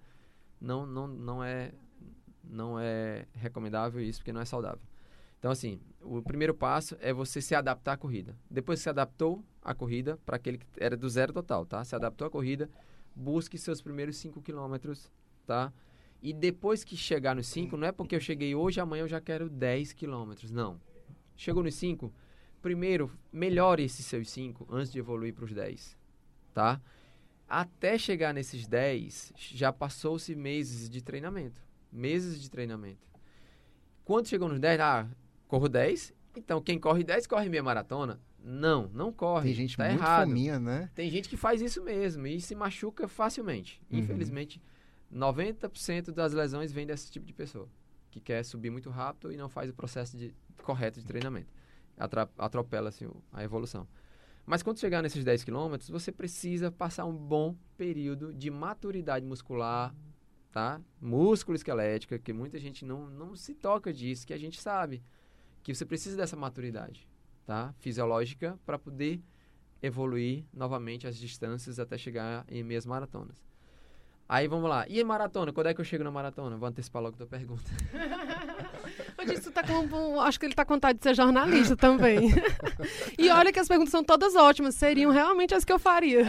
não, 0.59 0.87
não, 0.87 1.07
não, 1.07 1.43
é, 1.43 1.71
não 2.43 2.79
é 2.79 3.27
recomendável 3.33 4.01
isso, 4.01 4.19
porque 4.19 4.33
não 4.33 4.41
é 4.41 4.45
saudável. 4.45 4.81
Então, 5.39 5.51
assim, 5.51 5.79
o 6.01 6.21
primeiro 6.21 6.53
passo 6.53 6.97
é 6.99 7.13
você 7.13 7.41
se 7.41 7.55
adaptar 7.55 7.93
à 7.93 7.97
corrida. 7.97 8.37
Depois 8.49 8.79
que 8.79 8.83
se 8.83 8.89
adaptou 8.89 9.43
à 9.61 9.73
corrida, 9.73 10.17
para 10.25 10.35
aquele 10.35 10.57
que 10.57 10.65
era 10.77 10.97
do 10.97 11.09
zero 11.09 11.31
total, 11.31 11.65
tá? 11.65 11.83
Se 11.83 11.95
adaptou 11.95 12.27
à 12.27 12.29
corrida, 12.29 12.69
busque 13.15 13.57
seus 13.57 13.81
primeiros 13.81 14.17
5 14.17 14.41
quilômetros, 14.41 15.09
tá? 15.45 15.71
E 16.21 16.33
depois 16.33 16.83
que 16.83 16.97
chegar 16.97 17.35
nos 17.35 17.47
5, 17.47 17.77
não 17.77 17.87
é 17.87 17.91
porque 17.91 18.15
eu 18.15 18.19
cheguei 18.19 18.53
hoje, 18.53 18.81
amanhã 18.81 19.03
eu 19.03 19.07
já 19.07 19.21
quero 19.21 19.49
10 19.49 19.93
quilômetros. 19.93 20.51
Não. 20.51 20.79
Chegou 21.37 21.63
nos 21.63 21.75
5, 21.75 22.13
primeiro, 22.61 23.09
melhore 23.31 23.83
esses 23.83 24.05
seus 24.05 24.29
5 24.29 24.67
antes 24.69 24.91
de 24.91 24.99
evoluir 24.99 25.33
para 25.33 25.45
os 25.45 25.53
10, 25.53 25.97
tá? 26.53 26.81
Até 27.47 27.97
chegar 27.97 28.33
nesses 28.33 28.67
10, 28.67 29.33
já 29.35 29.71
passou-se 29.71 30.35
meses 30.35 30.89
de 30.89 31.01
treinamento. 31.01 31.61
Meses 31.91 32.41
de 32.41 32.49
treinamento. 32.49 33.07
Quando 34.03 34.27
chegou 34.27 34.49
nos 34.49 34.59
10, 34.59 34.79
ah, 34.81 35.07
corro 35.49 35.67
10, 35.67 36.13
então 36.37 36.61
quem 36.61 36.79
corre 36.79 37.03
10 37.03 37.27
corre 37.27 37.49
meia 37.49 37.63
maratona. 37.63 38.21
Não, 38.41 38.87
não 38.93 39.11
corre. 39.11 39.47
Tem 39.47 39.55
gente 39.55 39.75
tá 39.75 39.89
muito 39.89 39.99
errado. 39.99 40.27
fominha, 40.27 40.59
né? 40.59 40.89
Tem 40.95 41.09
gente 41.09 41.27
que 41.27 41.35
faz 41.35 41.61
isso 41.61 41.83
mesmo 41.83 42.25
e 42.25 42.39
se 42.39 42.55
machuca 42.55 43.07
facilmente. 43.07 43.81
Uhum. 43.91 43.99
Infelizmente, 43.99 44.61
90% 45.13 46.11
das 46.11 46.31
lesões 46.31 46.71
vem 46.71 46.85
desse 46.85 47.11
tipo 47.11 47.25
de 47.25 47.33
pessoa 47.33 47.67
que 48.09 48.21
quer 48.21 48.45
subir 48.45 48.69
muito 48.69 48.89
rápido 48.89 49.31
e 49.33 49.37
não 49.37 49.49
faz 49.49 49.69
o 49.69 49.73
processo 49.73 50.15
de, 50.15 50.33
correto 50.63 50.99
de 50.99 51.05
treinamento. 51.05 51.51
Atropela 52.37 52.89
assim, 52.89 53.09
a 53.33 53.43
evolução. 53.43 53.87
Mas 54.45 54.63
quando 54.63 54.79
chegar 54.79 55.01
nesses 55.01 55.23
10 55.23 55.43
quilômetros, 55.43 55.89
você 55.89 56.11
precisa 56.11 56.71
passar 56.71 57.05
um 57.05 57.15
bom 57.15 57.55
período 57.75 58.33
de 58.33 58.49
maturidade 58.49 59.25
muscular, 59.25 59.93
tá? 60.51 60.79
Músculo 61.01 61.55
esquelética, 61.55 62.17
que 62.17 62.31
muita 62.31 62.57
gente 62.57 62.85
não, 62.85 63.09
não 63.09 63.35
se 63.35 63.53
toca 63.53 63.91
disso, 63.91 64.25
que 64.25 64.33
a 64.33 64.39
gente 64.39 64.59
sabe 64.61 65.03
que 65.63 65.73
você 65.73 65.85
precisa 65.85 66.17
dessa 66.17 66.35
maturidade, 66.35 67.07
tá? 67.45 67.73
Fisiológica 67.79 68.59
para 68.65 68.77
poder 68.77 69.21
evoluir 69.81 70.45
novamente 70.53 71.07
as 71.07 71.17
distâncias 71.17 71.79
até 71.79 71.97
chegar 71.97 72.45
em 72.49 72.63
meias 72.63 72.85
maratonas. 72.85 73.43
Aí 74.27 74.47
vamos 74.47 74.69
lá. 74.69 74.85
E 74.87 74.99
em 75.01 75.03
maratona? 75.03 75.51
Quando 75.51 75.67
é 75.67 75.73
que 75.73 75.81
eu 75.81 75.85
chego 75.85 76.03
na 76.03 76.11
maratona? 76.11 76.55
Vou 76.55 76.69
antecipar 76.69 77.01
logo 77.01 77.15
a 77.15 77.17
tua 77.17 77.27
pergunta. 77.27 77.63
Hoje 79.17 79.41
tá 79.51 79.63
com, 79.63 80.21
acho 80.21 80.39
que 80.39 80.45
ele 80.45 80.53
está 80.53 80.63
com 80.63 80.75
vontade 80.75 80.99
de 80.99 81.03
ser 81.03 81.15
jornalista 81.15 81.75
também. 81.75 82.29
e 83.17 83.29
olha 83.29 83.51
que 83.51 83.59
as 83.59 83.67
perguntas 83.67 83.91
são 83.91 84.03
todas 84.03 84.35
ótimas. 84.35 84.75
Seriam 84.75 85.11
realmente 85.11 85.55
as 85.55 85.65
que 85.65 85.73
eu 85.73 85.79
faria. 85.79 86.21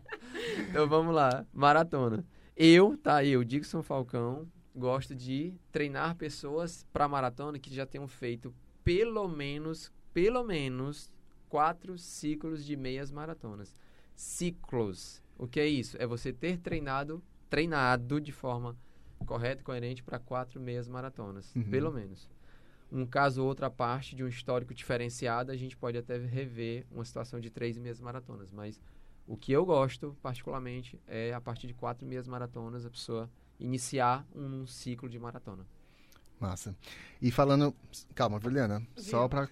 então 0.70 0.88
vamos 0.88 1.14
lá. 1.14 1.44
Maratona. 1.52 2.24
Eu, 2.56 2.96
tá? 2.96 3.22
Eu, 3.22 3.44
Dixon 3.44 3.82
Falcão, 3.82 4.48
gosto 4.78 5.14
de 5.14 5.54
treinar 5.72 6.14
pessoas 6.16 6.86
para 6.92 7.08
maratona 7.08 7.58
que 7.58 7.74
já 7.74 7.84
tenham 7.84 8.06
feito 8.08 8.54
pelo 8.84 9.28
menos, 9.28 9.92
pelo 10.14 10.42
menos, 10.44 11.10
quatro 11.48 11.98
ciclos 11.98 12.64
de 12.64 12.76
meias 12.76 13.10
maratonas. 13.10 13.74
Ciclos. 14.14 15.22
O 15.36 15.46
que 15.46 15.58
é 15.60 15.66
isso? 15.66 15.96
É 16.00 16.06
você 16.06 16.32
ter 16.32 16.58
treinado, 16.58 17.22
treinado 17.48 18.20
de 18.20 18.32
forma 18.32 18.76
correta 19.26 19.62
e 19.62 19.64
coerente 19.64 20.02
para 20.02 20.18
quatro 20.18 20.60
meias 20.60 20.88
maratonas, 20.88 21.54
Uhum. 21.56 21.64
pelo 21.64 21.90
menos. 21.92 22.28
Um 22.90 23.04
caso 23.06 23.42
ou 23.42 23.48
outra 23.48 23.70
parte 23.70 24.14
de 24.16 24.22
um 24.24 24.28
histórico 24.28 24.72
diferenciado, 24.74 25.50
a 25.52 25.56
gente 25.56 25.76
pode 25.76 25.98
até 25.98 26.16
rever 26.18 26.86
uma 26.90 27.04
situação 27.04 27.38
de 27.40 27.50
três 27.50 27.76
meias 27.76 28.00
maratonas, 28.00 28.50
mas 28.52 28.80
o 29.26 29.36
que 29.36 29.52
eu 29.52 29.64
gosto, 29.64 30.16
particularmente, 30.22 30.98
é 31.06 31.32
a 31.34 31.40
partir 31.40 31.66
de 31.66 31.74
quatro 31.74 32.06
meias 32.06 32.26
maratonas 32.26 32.86
a 32.86 32.90
pessoa 32.90 33.30
iniciar 33.58 34.26
um 34.34 34.66
ciclo 34.66 35.08
de 35.08 35.18
maratona. 35.18 35.64
Massa. 36.40 36.74
E 37.20 37.30
falando. 37.30 37.74
Calma, 38.14 38.40
Juliana, 38.40 38.86
só 38.96 39.28
para 39.28 39.48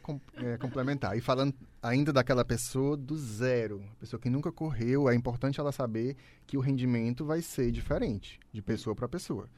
complementar. 0.58 1.18
E 1.18 1.20
falando 1.20 1.52
ainda 1.82 2.12
daquela 2.12 2.44
pessoa 2.44 2.96
do 2.96 3.16
zero, 3.16 3.82
a 3.92 3.94
pessoa 3.96 4.20
que 4.20 4.30
nunca 4.30 4.52
correu, 4.52 5.08
é 5.08 5.14
importante 5.14 5.58
ela 5.58 5.72
saber 5.72 6.16
que 6.46 6.56
o 6.56 6.60
rendimento 6.60 7.24
vai 7.24 7.42
ser 7.42 7.72
diferente 7.72 8.38
de 8.52 8.62
pessoa 8.62 8.94
para 8.94 9.08
pessoa. 9.08 9.48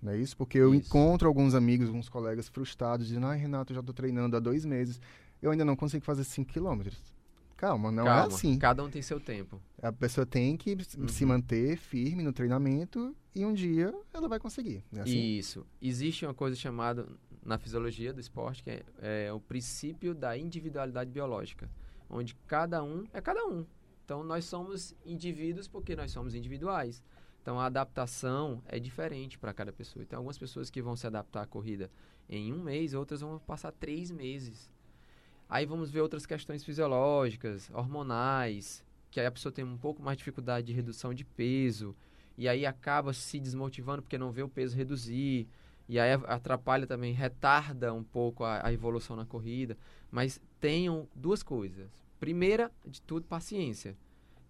Não 0.00 0.12
é 0.12 0.18
isso? 0.18 0.36
Porque 0.36 0.58
eu 0.58 0.74
Isso. 0.74 0.86
encontro 0.86 1.26
alguns 1.26 1.54
amigos, 1.54 1.88
alguns 1.88 2.08
colegas 2.08 2.48
frustrados, 2.48 3.08
dizendo: 3.08 3.26
ai, 3.26 3.38
Renato, 3.38 3.72
eu 3.72 3.74
já 3.74 3.80
estou 3.80 3.94
treinando 3.94 4.36
há 4.36 4.40
dois 4.40 4.64
meses, 4.64 5.00
eu 5.42 5.50
ainda 5.50 5.64
não 5.64 5.74
consigo 5.74 6.04
fazer 6.04 6.22
5 6.22 6.52
quilômetros. 6.52 7.02
Calma, 7.56 7.90
não 7.90 8.04
Calma, 8.04 8.22
é 8.22 8.26
assim. 8.26 8.58
Cada 8.58 8.84
um 8.84 8.90
tem 8.90 9.00
seu 9.00 9.18
tempo. 9.18 9.60
A 9.82 9.90
pessoa 9.90 10.26
tem 10.26 10.56
que 10.56 10.72
Uhum. 10.98 11.08
se 11.08 11.24
manter 11.24 11.76
firme 11.78 12.22
no 12.22 12.32
treinamento 12.32 13.16
e 13.34 13.44
um 13.44 13.54
dia 13.54 13.94
ela 14.12 14.28
vai 14.28 14.38
conseguir. 14.38 14.84
É 14.94 15.00
assim? 15.00 15.18
Isso. 15.18 15.66
Existe 15.80 16.26
uma 16.26 16.34
coisa 16.34 16.54
chamada 16.56 17.06
na 17.42 17.56
fisiologia 17.58 18.12
do 18.12 18.20
esporte 18.20 18.62
que 18.62 18.70
é, 18.70 18.82
é 19.26 19.32
o 19.32 19.40
princípio 19.40 20.14
da 20.14 20.36
individualidade 20.36 21.10
biológica, 21.10 21.70
onde 22.10 22.34
cada 22.46 22.82
um 22.82 23.04
é 23.12 23.20
cada 23.20 23.44
um. 23.46 23.64
Então 24.04 24.22
nós 24.22 24.44
somos 24.44 24.94
indivíduos 25.04 25.66
porque 25.66 25.96
nós 25.96 26.10
somos 26.10 26.34
individuais. 26.34 27.02
Então 27.40 27.58
a 27.60 27.66
adaptação 27.66 28.62
é 28.66 28.78
diferente 28.78 29.38
para 29.38 29.54
cada 29.54 29.72
pessoa. 29.72 30.02
Então 30.02 30.18
algumas 30.18 30.36
pessoas 30.38 30.68
que 30.68 30.82
vão 30.82 30.94
se 30.96 31.06
adaptar 31.06 31.42
à 31.42 31.46
corrida 31.46 31.90
em 32.28 32.52
um 32.52 32.62
mês, 32.62 32.92
outras 32.92 33.20
vão 33.20 33.38
passar 33.38 33.72
três 33.72 34.10
meses. 34.10 34.70
Aí 35.48 35.64
vamos 35.64 35.90
ver 35.90 36.00
outras 36.00 36.26
questões 36.26 36.64
fisiológicas, 36.64 37.70
hormonais, 37.72 38.84
que 39.10 39.20
aí 39.20 39.26
a 39.26 39.30
pessoa 39.30 39.52
tem 39.52 39.64
um 39.64 39.78
pouco 39.78 40.02
mais 40.02 40.16
de 40.16 40.20
dificuldade 40.20 40.66
de 40.66 40.72
redução 40.72 41.14
de 41.14 41.24
peso, 41.24 41.94
e 42.36 42.48
aí 42.48 42.66
acaba 42.66 43.12
se 43.12 43.38
desmotivando 43.40 44.02
porque 44.02 44.18
não 44.18 44.32
vê 44.32 44.42
o 44.42 44.48
peso 44.48 44.76
reduzir, 44.76 45.48
e 45.88 46.00
aí 46.00 46.12
atrapalha 46.26 46.86
também, 46.86 47.12
retarda 47.12 47.94
um 47.94 48.02
pouco 48.02 48.42
a, 48.42 48.66
a 48.66 48.72
evolução 48.72 49.14
na 49.14 49.24
corrida. 49.24 49.78
Mas 50.10 50.40
tenham 50.58 51.08
duas 51.14 51.42
coisas. 51.42 51.88
Primeira 52.18 52.72
de 52.84 53.00
tudo, 53.00 53.26
paciência. 53.26 53.96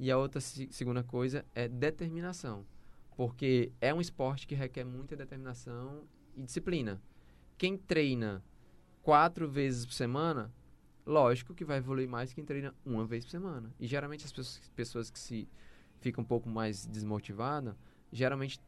E 0.00 0.10
a 0.10 0.16
outra 0.16 0.40
se- 0.40 0.68
segunda 0.70 1.02
coisa 1.02 1.44
é 1.54 1.68
determinação. 1.68 2.64
Porque 3.16 3.70
é 3.80 3.92
um 3.92 4.00
esporte 4.00 4.46
que 4.46 4.54
requer 4.54 4.84
muita 4.84 5.14
determinação 5.14 6.04
e 6.34 6.42
disciplina. 6.42 7.00
Quem 7.58 7.76
treina 7.76 8.42
quatro 9.02 9.48
vezes 9.48 9.84
por 9.84 9.92
semana, 9.92 10.50
lógico 11.06 11.54
que 11.54 11.64
vai 11.64 11.78
evoluir 11.78 12.08
mais 12.08 12.30
que 12.30 12.34
quem 12.36 12.44
treina 12.44 12.74
uma 12.84 13.06
vez 13.06 13.24
por 13.24 13.30
semana. 13.30 13.72
E 13.78 13.86
geralmente 13.86 14.24
as 14.24 14.32
pessoas, 14.32 14.60
pessoas 14.74 15.10
que 15.10 15.18
se 15.18 15.48
ficam 16.00 16.22
um 16.22 16.26
pouco 16.26 16.48
mais 16.48 16.84
desmotivadas, 16.84 17.74
geralmente 18.12 18.60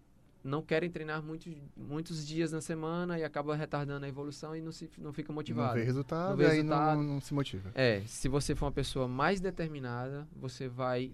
não 0.43 0.63
querem 0.63 0.89
treinar 0.89 1.23
muitos, 1.23 1.53
muitos 1.77 2.27
dias 2.27 2.53
na 2.53 2.61
semana 2.61 3.19
e 3.19 3.25
acaba 3.25 3.55
retardando 3.57 4.07
a 4.07 4.09
evolução 4.09 4.55
e 4.57 4.61
não, 4.61 4.71
se, 4.73 4.89
não 4.99 5.13
fica 5.13 5.29
Não 5.31 5.35
motivado. 5.35 5.75
vê 5.75 5.83
resultado 5.83 6.31
Não 6.31 6.37
vê 6.37 6.45
e 6.45 6.47
aí 6.47 6.57
resultado. 6.57 6.97
Não, 6.97 7.03
não 7.15 7.21
se 7.21 7.35
motiva. 7.35 7.71
É, 7.75 8.03
se 8.07 8.29
você 8.29 8.55
for 8.55 8.67
uma 8.67 8.73
pessoa 8.73 9.09
mais 9.09 9.41
determinada, 9.41 10.27
você 10.37 10.69
vai 10.69 11.13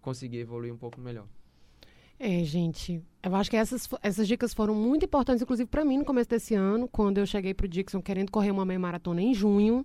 conseguir 0.00 0.38
evoluir 0.38 0.74
um 0.74 0.76
pouco 0.76 1.00
melhor. 1.00 1.26
É, 2.26 2.42
gente, 2.42 3.02
eu 3.22 3.36
acho 3.36 3.50
que 3.50 3.56
essas, 3.58 3.86
essas 4.02 4.26
dicas 4.26 4.54
foram 4.54 4.74
muito 4.74 5.04
importantes, 5.04 5.42
inclusive 5.42 5.68
para 5.68 5.84
mim 5.84 5.98
no 5.98 6.06
começo 6.06 6.30
desse 6.30 6.54
ano, 6.54 6.88
quando 6.88 7.18
eu 7.18 7.26
cheguei 7.26 7.52
pro 7.52 7.68
Dixon 7.68 8.00
querendo 8.00 8.30
correr 8.30 8.50
uma 8.50 8.64
meia 8.64 8.78
maratona 8.78 9.20
em 9.20 9.34
junho. 9.34 9.84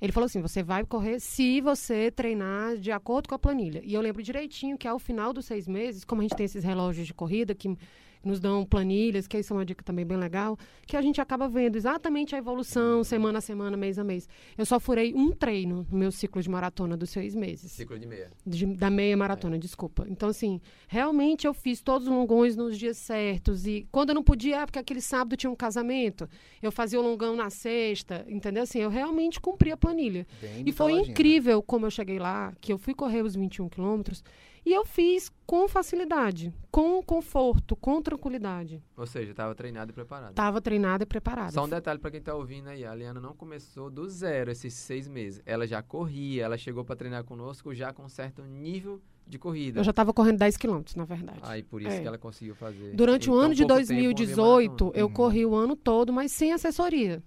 Ele 0.00 0.12
falou 0.12 0.26
assim: 0.26 0.40
você 0.40 0.62
vai 0.62 0.84
correr 0.84 1.18
se 1.18 1.60
você 1.60 2.08
treinar 2.08 2.76
de 2.76 2.92
acordo 2.92 3.28
com 3.28 3.34
a 3.34 3.38
planilha. 3.40 3.82
E 3.84 3.92
eu 3.92 4.00
lembro 4.00 4.22
direitinho 4.22 4.78
que 4.78 4.86
ao 4.86 5.00
final 5.00 5.32
dos 5.32 5.46
seis 5.46 5.66
meses, 5.66 6.04
como 6.04 6.20
a 6.20 6.22
gente 6.22 6.36
tem 6.36 6.46
esses 6.46 6.62
relógios 6.62 7.08
de 7.08 7.12
corrida 7.12 7.56
que 7.56 7.76
nos 8.24 8.38
dão 8.40 8.64
planilhas, 8.64 9.26
que 9.26 9.38
isso 9.38 9.52
é 9.52 9.56
uma 9.56 9.64
dica 9.64 9.82
também 9.82 10.04
bem 10.04 10.16
legal, 10.18 10.58
que 10.86 10.96
a 10.96 11.02
gente 11.02 11.20
acaba 11.20 11.48
vendo 11.48 11.76
exatamente 11.76 12.34
a 12.34 12.38
evolução, 12.38 13.02
semana 13.02 13.38
a 13.38 13.40
semana, 13.40 13.76
mês 13.76 13.98
a 13.98 14.04
mês. 14.04 14.28
Eu 14.58 14.66
só 14.66 14.78
furei 14.78 15.14
um 15.14 15.30
treino 15.32 15.86
no 15.90 15.98
meu 15.98 16.10
ciclo 16.12 16.42
de 16.42 16.48
maratona 16.50 16.96
dos 16.96 17.10
seis 17.10 17.34
meses. 17.34 17.72
Ciclo 17.72 17.98
de 17.98 18.06
meia. 18.06 18.30
De- 18.46 18.66
da 18.66 18.90
meia 18.90 19.16
maratona, 19.16 19.58
desculpa. 19.58 20.06
Então, 20.08 20.28
assim, 20.28 20.60
realmente 20.88 21.46
eu 21.46 21.54
fiz 21.54 21.80
todos 21.80 22.06
os 22.08 22.12
longões 22.12 22.56
nos 22.56 22.78
dias 22.78 22.96
certos. 22.96 23.66
E 23.66 23.86
quando 23.90 24.10
eu 24.10 24.14
não 24.14 24.22
podia, 24.22 24.60
é 24.60 24.66
porque 24.66 24.78
aquele 24.78 25.00
sábado 25.00 25.36
tinha 25.36 25.50
um 25.50 25.56
casamento, 25.56 26.28
eu 26.62 26.70
fazia 26.70 26.98
o 27.00 27.02
longão 27.02 27.34
na 27.34 27.48
sexta, 27.50 28.24
entendeu? 28.28 28.64
Assim, 28.64 28.80
eu 28.80 28.90
realmente 28.90 29.40
cumpri 29.40 29.72
a 29.72 29.76
planilha. 29.76 30.26
Bem 30.40 30.64
E 30.66 30.72
foi 30.72 30.92
né? 30.94 31.00
incrível 31.02 31.62
como 31.62 31.86
eu 31.86 31.90
cheguei 31.90 32.18
lá, 32.18 32.52
que 32.60 32.72
eu 32.72 32.78
fui 32.78 32.94
correr 32.94 33.22
os 33.22 33.34
21 33.34 33.68
quilômetros, 33.68 34.22
E 34.64 34.72
eu 34.72 34.84
fiz 34.84 35.30
com 35.46 35.66
facilidade, 35.68 36.52
com 36.70 37.02
conforto, 37.02 37.74
com 37.74 38.00
tranquilidade. 38.02 38.82
Ou 38.96 39.06
seja, 39.06 39.30
estava 39.30 39.54
treinado 39.54 39.90
e 39.90 39.94
preparado. 39.94 40.30
Estava 40.30 40.60
treinada 40.60 41.02
e 41.02 41.06
preparada. 41.06 41.50
Só 41.52 41.64
um 41.64 41.68
detalhe 41.68 41.98
para 41.98 42.10
quem 42.10 42.20
está 42.20 42.34
ouvindo 42.34 42.68
aí, 42.68 42.84
a 42.84 42.94
Liana 42.94 43.20
não 43.20 43.34
começou 43.34 43.90
do 43.90 44.08
zero 44.08 44.50
esses 44.50 44.74
seis 44.74 45.08
meses. 45.08 45.40
Ela 45.46 45.66
já 45.66 45.82
corria, 45.82 46.44
ela 46.44 46.58
chegou 46.58 46.84
para 46.84 46.94
treinar 46.96 47.24
conosco 47.24 47.74
já 47.74 47.92
com 47.92 48.08
certo 48.08 48.42
nível 48.42 49.00
de 49.26 49.38
corrida. 49.38 49.80
Eu 49.80 49.84
já 49.84 49.90
estava 49.90 50.12
correndo 50.12 50.38
10 50.38 50.56
quilômetros, 50.56 50.94
na 50.96 51.04
verdade. 51.04 51.38
Aí 51.42 51.62
por 51.62 51.80
isso 51.80 51.90
É. 51.92 52.00
que 52.00 52.06
ela 52.06 52.18
conseguiu 52.18 52.54
fazer. 52.54 52.92
Durante 52.94 53.30
o 53.30 53.32
Em 53.32 53.36
tão 53.36 53.44
ano 53.46 53.54
de 53.54 53.62
pouco 53.64 53.74
tempo, 53.76 53.92
uma 53.92 53.96
meia 53.96 54.08
2018, 54.14 54.84
maratona. 54.84 54.92
eu 55.00 55.06
Uhum. 55.06 55.12
corri 55.12 55.46
o 55.46 55.54
ano 55.54 55.76
todo, 55.76 56.12
mas 56.12 56.32
sem 56.32 56.52
assessoria. 56.52 57.22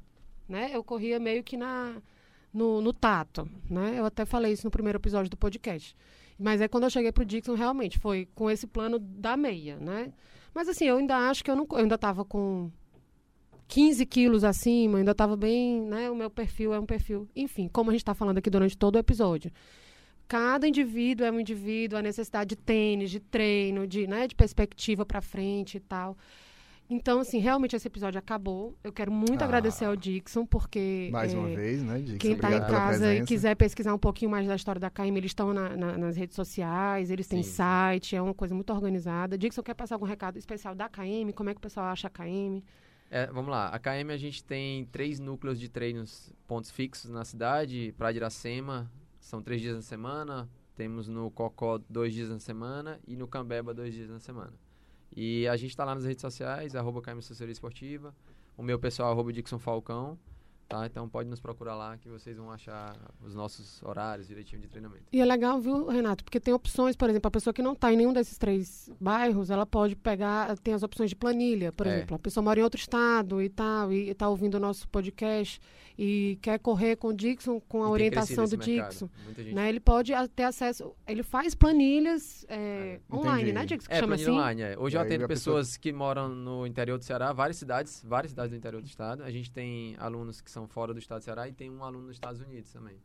Né? 0.48 0.70
Eu 0.74 0.84
corria 0.84 1.18
meio 1.20 1.42
que 1.44 1.56
na, 1.58 1.96
no, 2.54 2.82
no 2.82 2.92
tato. 2.94 3.50
Né? 3.70 3.96
Eu 3.98 4.06
até 4.06 4.26
falei 4.26 4.52
isso 4.52 4.68
no 4.68 4.72
primeiro 4.72 4.98
episódio 5.00 5.30
do 5.30 5.38
podcast. 5.38 5.96
Mas 6.38 6.62
é 6.62 6.68
quando 6.68 6.84
eu 6.84 6.90
cheguei 6.90 7.12
pro 7.12 7.26
Dixon, 7.26 7.54
realmente, 7.54 8.00
foi 8.00 8.28
com 8.34 8.50
esse 8.50 8.68
plano 8.68 9.00
da 9.00 9.38
meia, 9.38 9.78
né? 9.78 10.12
Mas 10.54 10.68
assim, 10.68 10.86
eu 10.86 10.98
ainda 10.98 11.16
acho 11.30 11.44
que 11.44 11.50
eu 11.50 11.56
não. 11.56 11.68
Eu 11.72 11.78
ainda 11.78 11.96
estava 11.96 12.24
com 12.24 12.72
15 13.68 14.06
quilos 14.06 14.44
acima, 14.44 15.00
ainda 15.00 15.12
estava 15.12 15.36
bem, 15.36 15.82
né? 15.82 16.10
O 16.10 16.16
meu 16.16 16.30
perfil 16.30 16.74
é 16.74 16.80
um 16.80 16.86
perfil. 16.86 17.28
Enfim, 17.36 17.68
como 17.68 17.90
a 17.90 17.94
gente 17.94 18.02
está 18.02 18.14
falando 18.14 18.38
aqui 18.38 18.50
durante 18.50 18.78
todo 18.78 18.96
o 18.96 19.00
episódio. 19.00 19.52
Cada 20.28 20.68
indivíduo 20.68 21.26
é 21.26 21.32
um 21.32 21.40
indivíduo, 21.40 21.98
a 21.98 22.02
necessidade 22.02 22.50
de 22.50 22.56
tênis, 22.56 23.12
de 23.12 23.20
treino, 23.20 23.86
de, 23.86 24.08
né, 24.08 24.28
de 24.28 24.36
perspectiva 24.36 25.06
para 25.06 25.22
frente 25.22 25.78
e 25.78 25.80
tal. 25.80 26.18
Então, 26.90 27.20
assim, 27.22 27.40
realmente 27.40 27.76
esse 27.76 27.88
episódio 27.88 28.20
acabou. 28.20 28.78
Eu 28.84 28.92
quero 28.92 29.12
muito 29.12 29.42
Ah. 29.42 29.46
agradecer 29.46 29.86
ao 29.86 29.96
Dixon, 29.96 30.46
porque. 30.46 31.10
Mais 31.12 31.34
é, 31.34 31.38
uma 31.38 31.48
vez, 31.48 31.82
né, 31.82 32.00
Dixon? 32.00 32.18
quem 32.20 32.34
está 32.34 32.52
em 32.56 32.60
casa 32.60 33.16
e 33.16 33.24
quiser 33.26 33.56
pesquisar 33.56 33.94
um 33.94 33.98
pouquinho 33.98 34.30
mais 34.30 34.46
da 34.48 34.56
história 34.56 34.80
da 34.80 34.90
KM, 34.90 35.18
eles 35.18 35.32
estão 35.32 35.54
na- 35.54 35.76
na- 35.76 35.98
nas 35.98 36.16
redes 36.18 36.36
sociais, 36.36 37.10
eles 37.10 37.28
têm 37.28 37.42
sim. 37.42 37.52
site, 37.52 38.16
é 38.16 38.22
uma 38.22 38.34
coisa 38.34 38.54
muito 38.54 38.72
organizada. 38.72 39.38
Dixon, 39.38 39.64
quer 39.64 39.74
passar 39.74 39.96
algum 39.96 40.06
recado 40.06 40.38
especial 40.38 40.76
da 40.76 40.88
KM? 40.90 41.32
Como 41.34 41.50
é 41.50 41.54
que 41.54 41.58
o 41.58 41.62
pessoal 41.62 41.88
acha 41.88 42.08
a 42.08 42.12
KM? 42.12 42.64
É, 43.10 43.28
vamos 43.28 43.50
lá, 43.52 43.68
a 43.70 43.80
KM 43.80 44.12
a 44.12 44.18
gente 44.18 44.44
tem 44.44 44.86
três 44.86 45.20
núcleos 45.20 45.60
de 45.60 45.70
treinos, 45.70 46.34
pontos 46.48 46.70
fixos 46.72 47.12
na 47.12 47.24
cidade, 47.24 47.94
Praia 47.98 48.12
de 48.14 48.20
Iracema, 48.20 48.92
são 49.20 49.42
três 49.42 49.62
dias 49.62 49.76
na 49.76 49.82
semana, 49.84 50.50
temos 50.76 51.08
no 51.08 51.30
Cocó 51.32 51.80
dois 51.90 52.12
dias 52.14 52.30
na 52.30 52.40
semana 52.40 53.00
e 53.08 53.16
no 53.16 53.28
Cambeba 53.28 53.74
dois 53.74 53.94
dias 53.94 54.10
na 54.10 54.20
semana. 54.20 54.54
E 55.16 55.48
a 55.48 55.56
gente 55.56 55.70
está 55.70 55.86
lá 55.86 55.94
nas 55.94 56.06
redes 56.06 56.22
sociais, 56.22 56.76
arroba 56.76 57.02
KM 57.02 57.20
Assessoria 57.20 57.52
Esportiva, 57.52 58.16
o 58.58 58.64
meu 58.64 58.80
pessoal 58.80 59.12
arroba 59.12 59.32
Dixon 59.32 59.60
Falcão, 59.60 60.18
tá? 60.68 60.86
Então 60.86 61.08
pode 61.10 61.30
nos 61.30 61.40
procurar 61.40 61.76
lá 61.76 61.98
que 61.98 62.10
vocês 62.10 62.38
vão 62.38 62.52
achar 62.52 62.96
os 63.22 63.34
nossos 63.36 63.82
horários 63.84 64.28
direitinho 64.28 64.62
de 64.62 64.68
treinamento. 64.68 65.04
E 65.12 65.20
é 65.22 65.26
legal, 65.26 65.60
viu, 65.60 65.88
Renato? 65.88 66.24
Porque 66.24 66.40
tem 66.40 66.54
opções, 66.54 66.96
por 66.96 67.10
exemplo, 67.10 67.28
a 67.28 67.32
pessoa 67.32 67.54
que 67.54 67.62
não 67.62 67.74
está 67.74 67.92
em 67.94 67.98
nenhum 67.98 68.14
desses 68.14 68.38
três 68.38 68.90
bairros, 69.00 69.50
ela 69.50 69.66
pode 69.66 69.96
pegar, 69.96 70.58
tem 70.60 70.74
as 70.74 70.84
opções 70.84 71.10
de 71.10 71.16
planilha, 71.16 71.72
por 71.72 71.86
É. 71.88 71.98
exemplo. 71.98 72.16
A 72.16 72.20
pessoa 72.20 72.44
mora 72.44 72.60
em 72.60 72.64
outro 72.64 72.80
estado 72.80 73.42
e 73.42 73.50
tal, 73.50 73.92
e 73.94 74.10
está 74.10 74.28
ouvindo 74.30 74.56
o 74.56 74.60
nosso 74.60 74.88
podcast 74.90 75.60
e 75.98 76.40
quer 76.42 76.58
correr 76.60 76.96
com 76.96 77.10
o 77.10 77.14
Dixon, 77.14 77.60
com 77.62 77.84
a 77.84 77.88
E 77.88 77.92
orientação 77.92 78.46
do. 78.48 78.58
Dixon. 78.58 79.08
Muita 79.26 79.44
gente 79.44 79.54
Né? 79.54 79.70
Ele 79.70 79.80
pode 79.80 80.12
ter 80.36 80.44
acesso, 80.44 80.96
ele 81.08 81.22
faz 81.22 81.54
planilhas 81.54 82.46
é, 82.50 83.00
É, 83.10 83.16
online, 83.16 83.42
entendi. 83.44 83.54
né, 83.54 83.66
Dixon? 83.66 83.88
Que 83.90 83.94
É, 83.96 84.00
chama 84.00 84.16
assim? 84.16 84.30
online. 84.32 84.62
é. 84.62 84.78
Hoje 84.80 84.96
E 84.96 84.98
eu 84.98 85.02
atendo 85.02 85.26
a 85.26 85.28
pessoa- 85.28 85.58
pessoas 85.60 85.78
que 85.78 85.92
moram 85.94 86.30
no 86.30 86.66
interior 86.66 86.98
do 86.98 87.04
Ceará, 87.04 87.32
várias 87.34 87.58
cidades, 87.58 88.04
várias 88.06 88.32
cidades 88.32 88.52
do 88.52 88.58
interior 88.58 88.82
do 88.82 88.88
estado. 88.88 89.24
A 89.24 89.30
gente 89.32 89.52
tem 89.52 89.96
alunos 90.00 90.42
que 90.42 90.50
são 90.54 90.68
fora 90.68 90.94
do 90.94 91.00
estado 91.00 91.20
do 91.20 91.24
Ceará 91.24 91.48
e 91.48 91.54
tem 91.54 91.70
um 91.70 91.84
aluno 91.84 92.08
nos 92.08 92.16
Estados 92.16 92.40
Unidos 92.40 92.72
também. 92.72 92.98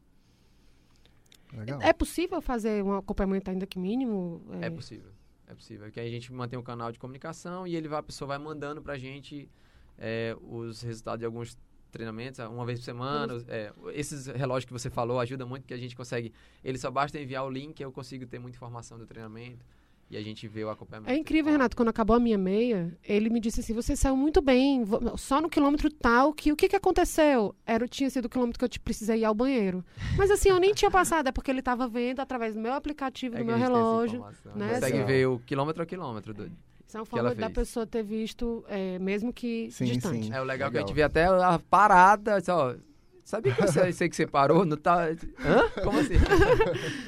Legal. 1.53 1.81
É 1.81 1.93
possível 1.93 2.41
fazer 2.43 2.85
um 2.85 2.97
acompanhamento 2.97 3.51
ainda 3.51 3.67
que 3.67 3.79
mínimo? 3.79 4.43
É, 4.61 4.69
possível. 4.69 5.11
É 5.47 5.55
possível. 5.55 5.87
Porque 5.87 5.99
aí 5.99 6.07
a 6.07 6.11
gente 6.11 6.33
mantém 6.33 6.59
um 6.59 6.63
canal 6.63 6.93
de 6.93 6.99
comunicação 6.99 7.67
e 7.67 7.75
ele 7.75 7.89
vai, 7.89 8.01
a 8.01 8.03
pessoa 8.03 8.29
vai 8.29 8.39
mandando 8.39 8.83
pra 8.83 8.99
gente 8.99 9.49
é, 9.97 10.37
os 10.43 10.83
resultados 10.83 11.21
de 11.21 11.25
alguns 11.25 11.59
treinamentos, 11.91 12.39
uma 12.41 12.67
vez 12.67 12.79
por 12.81 12.85
semana. 12.85 13.43
É, 13.49 13.73
esses 13.95 14.27
relógios 14.27 14.67
que 14.67 14.73
você 14.73 14.91
falou 14.91 15.19
ajudam 15.19 15.49
muito, 15.49 15.63
porque 15.63 15.75
a 15.75 15.79
gente 15.79 15.97
consegue. 15.97 16.35
Ele 16.63 16.77
só 16.77 16.91
basta 16.91 17.19
enviar 17.19 17.47
o 17.47 17.51
link, 17.51 17.81
eu 17.81 17.91
consigo 17.91 18.27
ter 18.27 18.39
muita 18.39 18.57
informação 18.57 18.99
do 18.99 19.07
treinamento 19.07 19.65
e 20.11 20.17
a 20.17 20.23
gente 20.23 20.49
vê 20.49 20.65
o 20.65 20.71
acompanhamento. 20.71 21.13
É 21.13 21.17
incrível, 21.17 21.53
Renato, 21.53 21.77
quando 21.77 21.89
acabou 21.89 22.17
a 22.17 22.21
minha 22.21 22.39
meia, 22.39 22.97
ele 23.05 23.29
me 23.29 23.39
disse 23.41 23.61
assim, 23.61 23.75
você 23.75 23.95
saiu 23.95 24.17
muito 24.17 24.41
bem, 24.41 24.83
só 25.17 25.41
no 25.41 25.49
quilômetro 25.51 25.91
tal, 25.91 26.33
que 26.33 26.51
o 26.53 26.57
que, 26.57 26.69
que 26.69 26.77
aconteceu? 26.77 27.55
Era, 27.67 27.87
tinha 27.87 28.09
sido 28.09 28.25
o 28.25 28.29
quilômetro 28.29 28.59
que 28.59 28.65
eu 28.65 28.69
te 28.69 28.81
precisei 28.81 29.21
ir 29.21 29.25
ao 29.25 29.35
banheiro. 29.35 29.85
Mas 30.17 30.31
assim, 30.31 30.49
eu 30.49 30.59
nem 30.59 30.73
tinha 30.73 30.91
passado, 30.91 31.29
é 31.29 31.33
porque 31.33 31.51
ele 31.51 31.59
estava 31.61 31.87
vendo 31.87 32.21
através 32.21 32.55
do 32.55 32.61
meu 32.61 32.73
aplicativo, 32.73 33.37
É 33.37 33.41
do 33.41 33.45
meu 33.45 33.57
relógio. 33.57 34.17
informação. 34.17 34.55
né? 34.57 34.69
Consegue 34.75 34.93
Legal. 34.93 35.07
ver 35.07 35.27
o 35.29 35.39
quilômetro 35.41 35.83
a 35.83 35.87
quilômetro. 35.87 36.33
Do... 36.33 36.45
Isso 36.87 36.97
é 36.97 37.01
uma 37.01 37.07
forma 37.07 37.35
da 37.35 37.47
fez. 37.47 37.53
pessoa 37.59 37.87
ter 37.87 38.03
visto, 38.03 38.65
é, 38.67 38.99
mesmo 38.99 39.31
que 39.31 39.71
Sim, 39.71 39.85
distante. 39.85 40.27
sim. 40.27 40.33
É 40.33 40.41
o 40.41 40.45
legal, 40.45 40.71
que 40.71 40.79
a 40.79 40.81
Legal. 40.81 40.87
gente 40.89 40.95
vê 40.97 41.03
até 41.03 41.27
a 41.27 41.59
parada, 41.69 42.41
só, 42.41 42.75
sabia 43.29 43.53
que 43.53 43.61
você, 43.61 44.09
que 44.09 44.17
você 44.17 44.27
parou, 44.27 44.65
não 44.65 44.77
tá... 44.77 45.11
Hã? 45.11 45.83
Como 45.85 45.99
assim? 45.99 46.15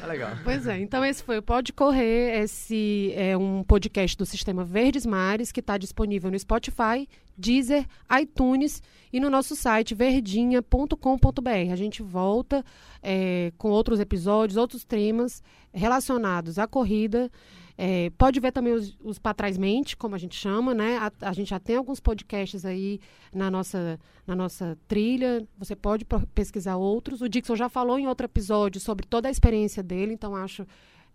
é 0.02 0.06
legal. 0.06 0.32
Pois 0.44 0.66
é, 0.66 0.78
então 0.78 1.02
esse 1.02 1.22
foi 1.22 1.38
o 1.38 1.42
Pode 1.42 1.72
Correr, 1.72 2.42
esse 2.42 3.14
é 3.16 3.34
um 3.34 3.64
podcast 3.64 4.18
do 4.18 4.26
Sistema 4.26 4.62
Verdes 4.62 5.06
Mares 5.06 5.50
que 5.50 5.60
está 5.60 5.78
disponível 5.78 6.30
no 6.30 6.38
Spotify, 6.38 7.08
Deezer, 7.40 7.86
iTunes 8.20 8.82
e 9.12 9.18
no 9.18 9.30
nosso 9.30 9.56
site 9.56 9.94
verdinha.com.br. 9.94 11.72
A 11.72 11.76
gente 11.76 12.02
volta 12.02 12.64
é, 13.02 13.52
com 13.58 13.70
outros 13.70 13.98
episódios, 13.98 14.56
outros 14.56 14.84
temas 14.84 15.42
relacionados 15.72 16.58
à 16.58 16.66
corrida. 16.66 17.30
É, 17.82 18.10
pode 18.18 18.38
ver 18.40 18.52
também 18.52 18.74
os, 18.74 18.94
os 19.02 19.18
mente, 19.58 19.96
como 19.96 20.14
a 20.14 20.18
gente 20.18 20.36
chama, 20.36 20.74
né? 20.74 20.98
A, 20.98 21.30
a 21.30 21.32
gente 21.32 21.48
já 21.48 21.58
tem 21.58 21.76
alguns 21.76 21.98
podcasts 21.98 22.66
aí 22.66 23.00
na 23.32 23.50
nossa, 23.50 23.98
na 24.26 24.36
nossa 24.36 24.76
trilha. 24.86 25.48
Você 25.58 25.74
pode 25.74 26.04
pesquisar 26.34 26.76
outros. 26.76 27.22
O 27.22 27.28
Dixon 27.28 27.56
já 27.56 27.70
falou 27.70 27.98
em 27.98 28.06
outro 28.06 28.26
episódio 28.26 28.78
sobre 28.80 29.06
toda 29.06 29.28
a 29.28 29.30
experiência 29.30 29.82
dele, 29.82 30.12
então 30.12 30.36
acho 30.36 30.66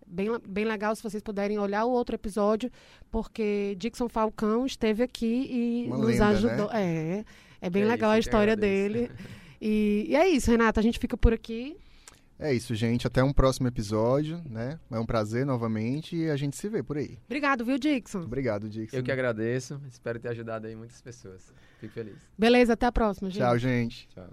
bem, 0.06 0.28
bem 0.48 0.64
legal 0.64 0.94
se 0.94 1.02
vocês 1.02 1.22
puderem 1.22 1.58
olhar 1.58 1.84
o 1.84 1.90
outro 1.90 2.14
episódio, 2.14 2.70
porque 3.10 3.74
Dixon 3.78 4.08
Falcão 4.08 4.66
esteve 4.66 5.02
aqui 5.02 5.48
e 5.50 5.86
Uma 5.88 5.98
nos 5.98 6.06
lenda, 6.08 6.26
ajudou. 6.28 6.70
É, 6.72 7.24
é 7.60 7.70
bem 7.70 7.82
É 7.82 7.86
legal 7.86 8.10
isso, 8.10 8.16
a 8.16 8.20
história 8.20 8.56
dele. 8.56 9.10
E, 9.58 10.04
e 10.10 10.14
é 10.14 10.28
isso, 10.28 10.50
Renata. 10.50 10.80
A 10.80 10.82
gente 10.82 10.98
fica 10.98 11.16
por 11.16 11.32
aqui. 11.32 11.78
É 12.38 12.52
isso, 12.52 12.74
gente. 12.74 13.06
Até 13.06 13.24
um 13.24 13.32
próximo 13.32 13.66
episódio, 13.66 14.42
né? 14.48 14.78
É 14.90 14.98
um 14.98 15.06
prazer 15.06 15.46
novamente 15.46 16.14
e 16.14 16.30
a 16.30 16.36
gente 16.36 16.56
se 16.56 16.68
vê 16.68 16.82
por 16.82 16.98
aí. 16.98 17.18
Obrigado, 17.24 17.64
viu, 17.64 17.78
Dixon? 17.78 18.20
Obrigado, 18.20 18.68
Dixon. 18.68 18.96
Eu 18.96 19.02
que 19.02 19.10
agradeço, 19.10 19.80
espero 19.90 20.20
ter 20.20 20.28
ajudado 20.28 20.66
aí 20.66 20.76
muitas 20.76 21.00
pessoas. 21.00 21.52
Fico 21.80 21.94
feliz. 21.94 22.16
Beleza, 22.36 22.74
até 22.74 22.84
a 22.86 22.92
próxima, 22.92 23.30
gente. 23.30 23.42
Tchau, 23.42 23.58
gente. 23.58 24.08
Tchau. 24.08 24.30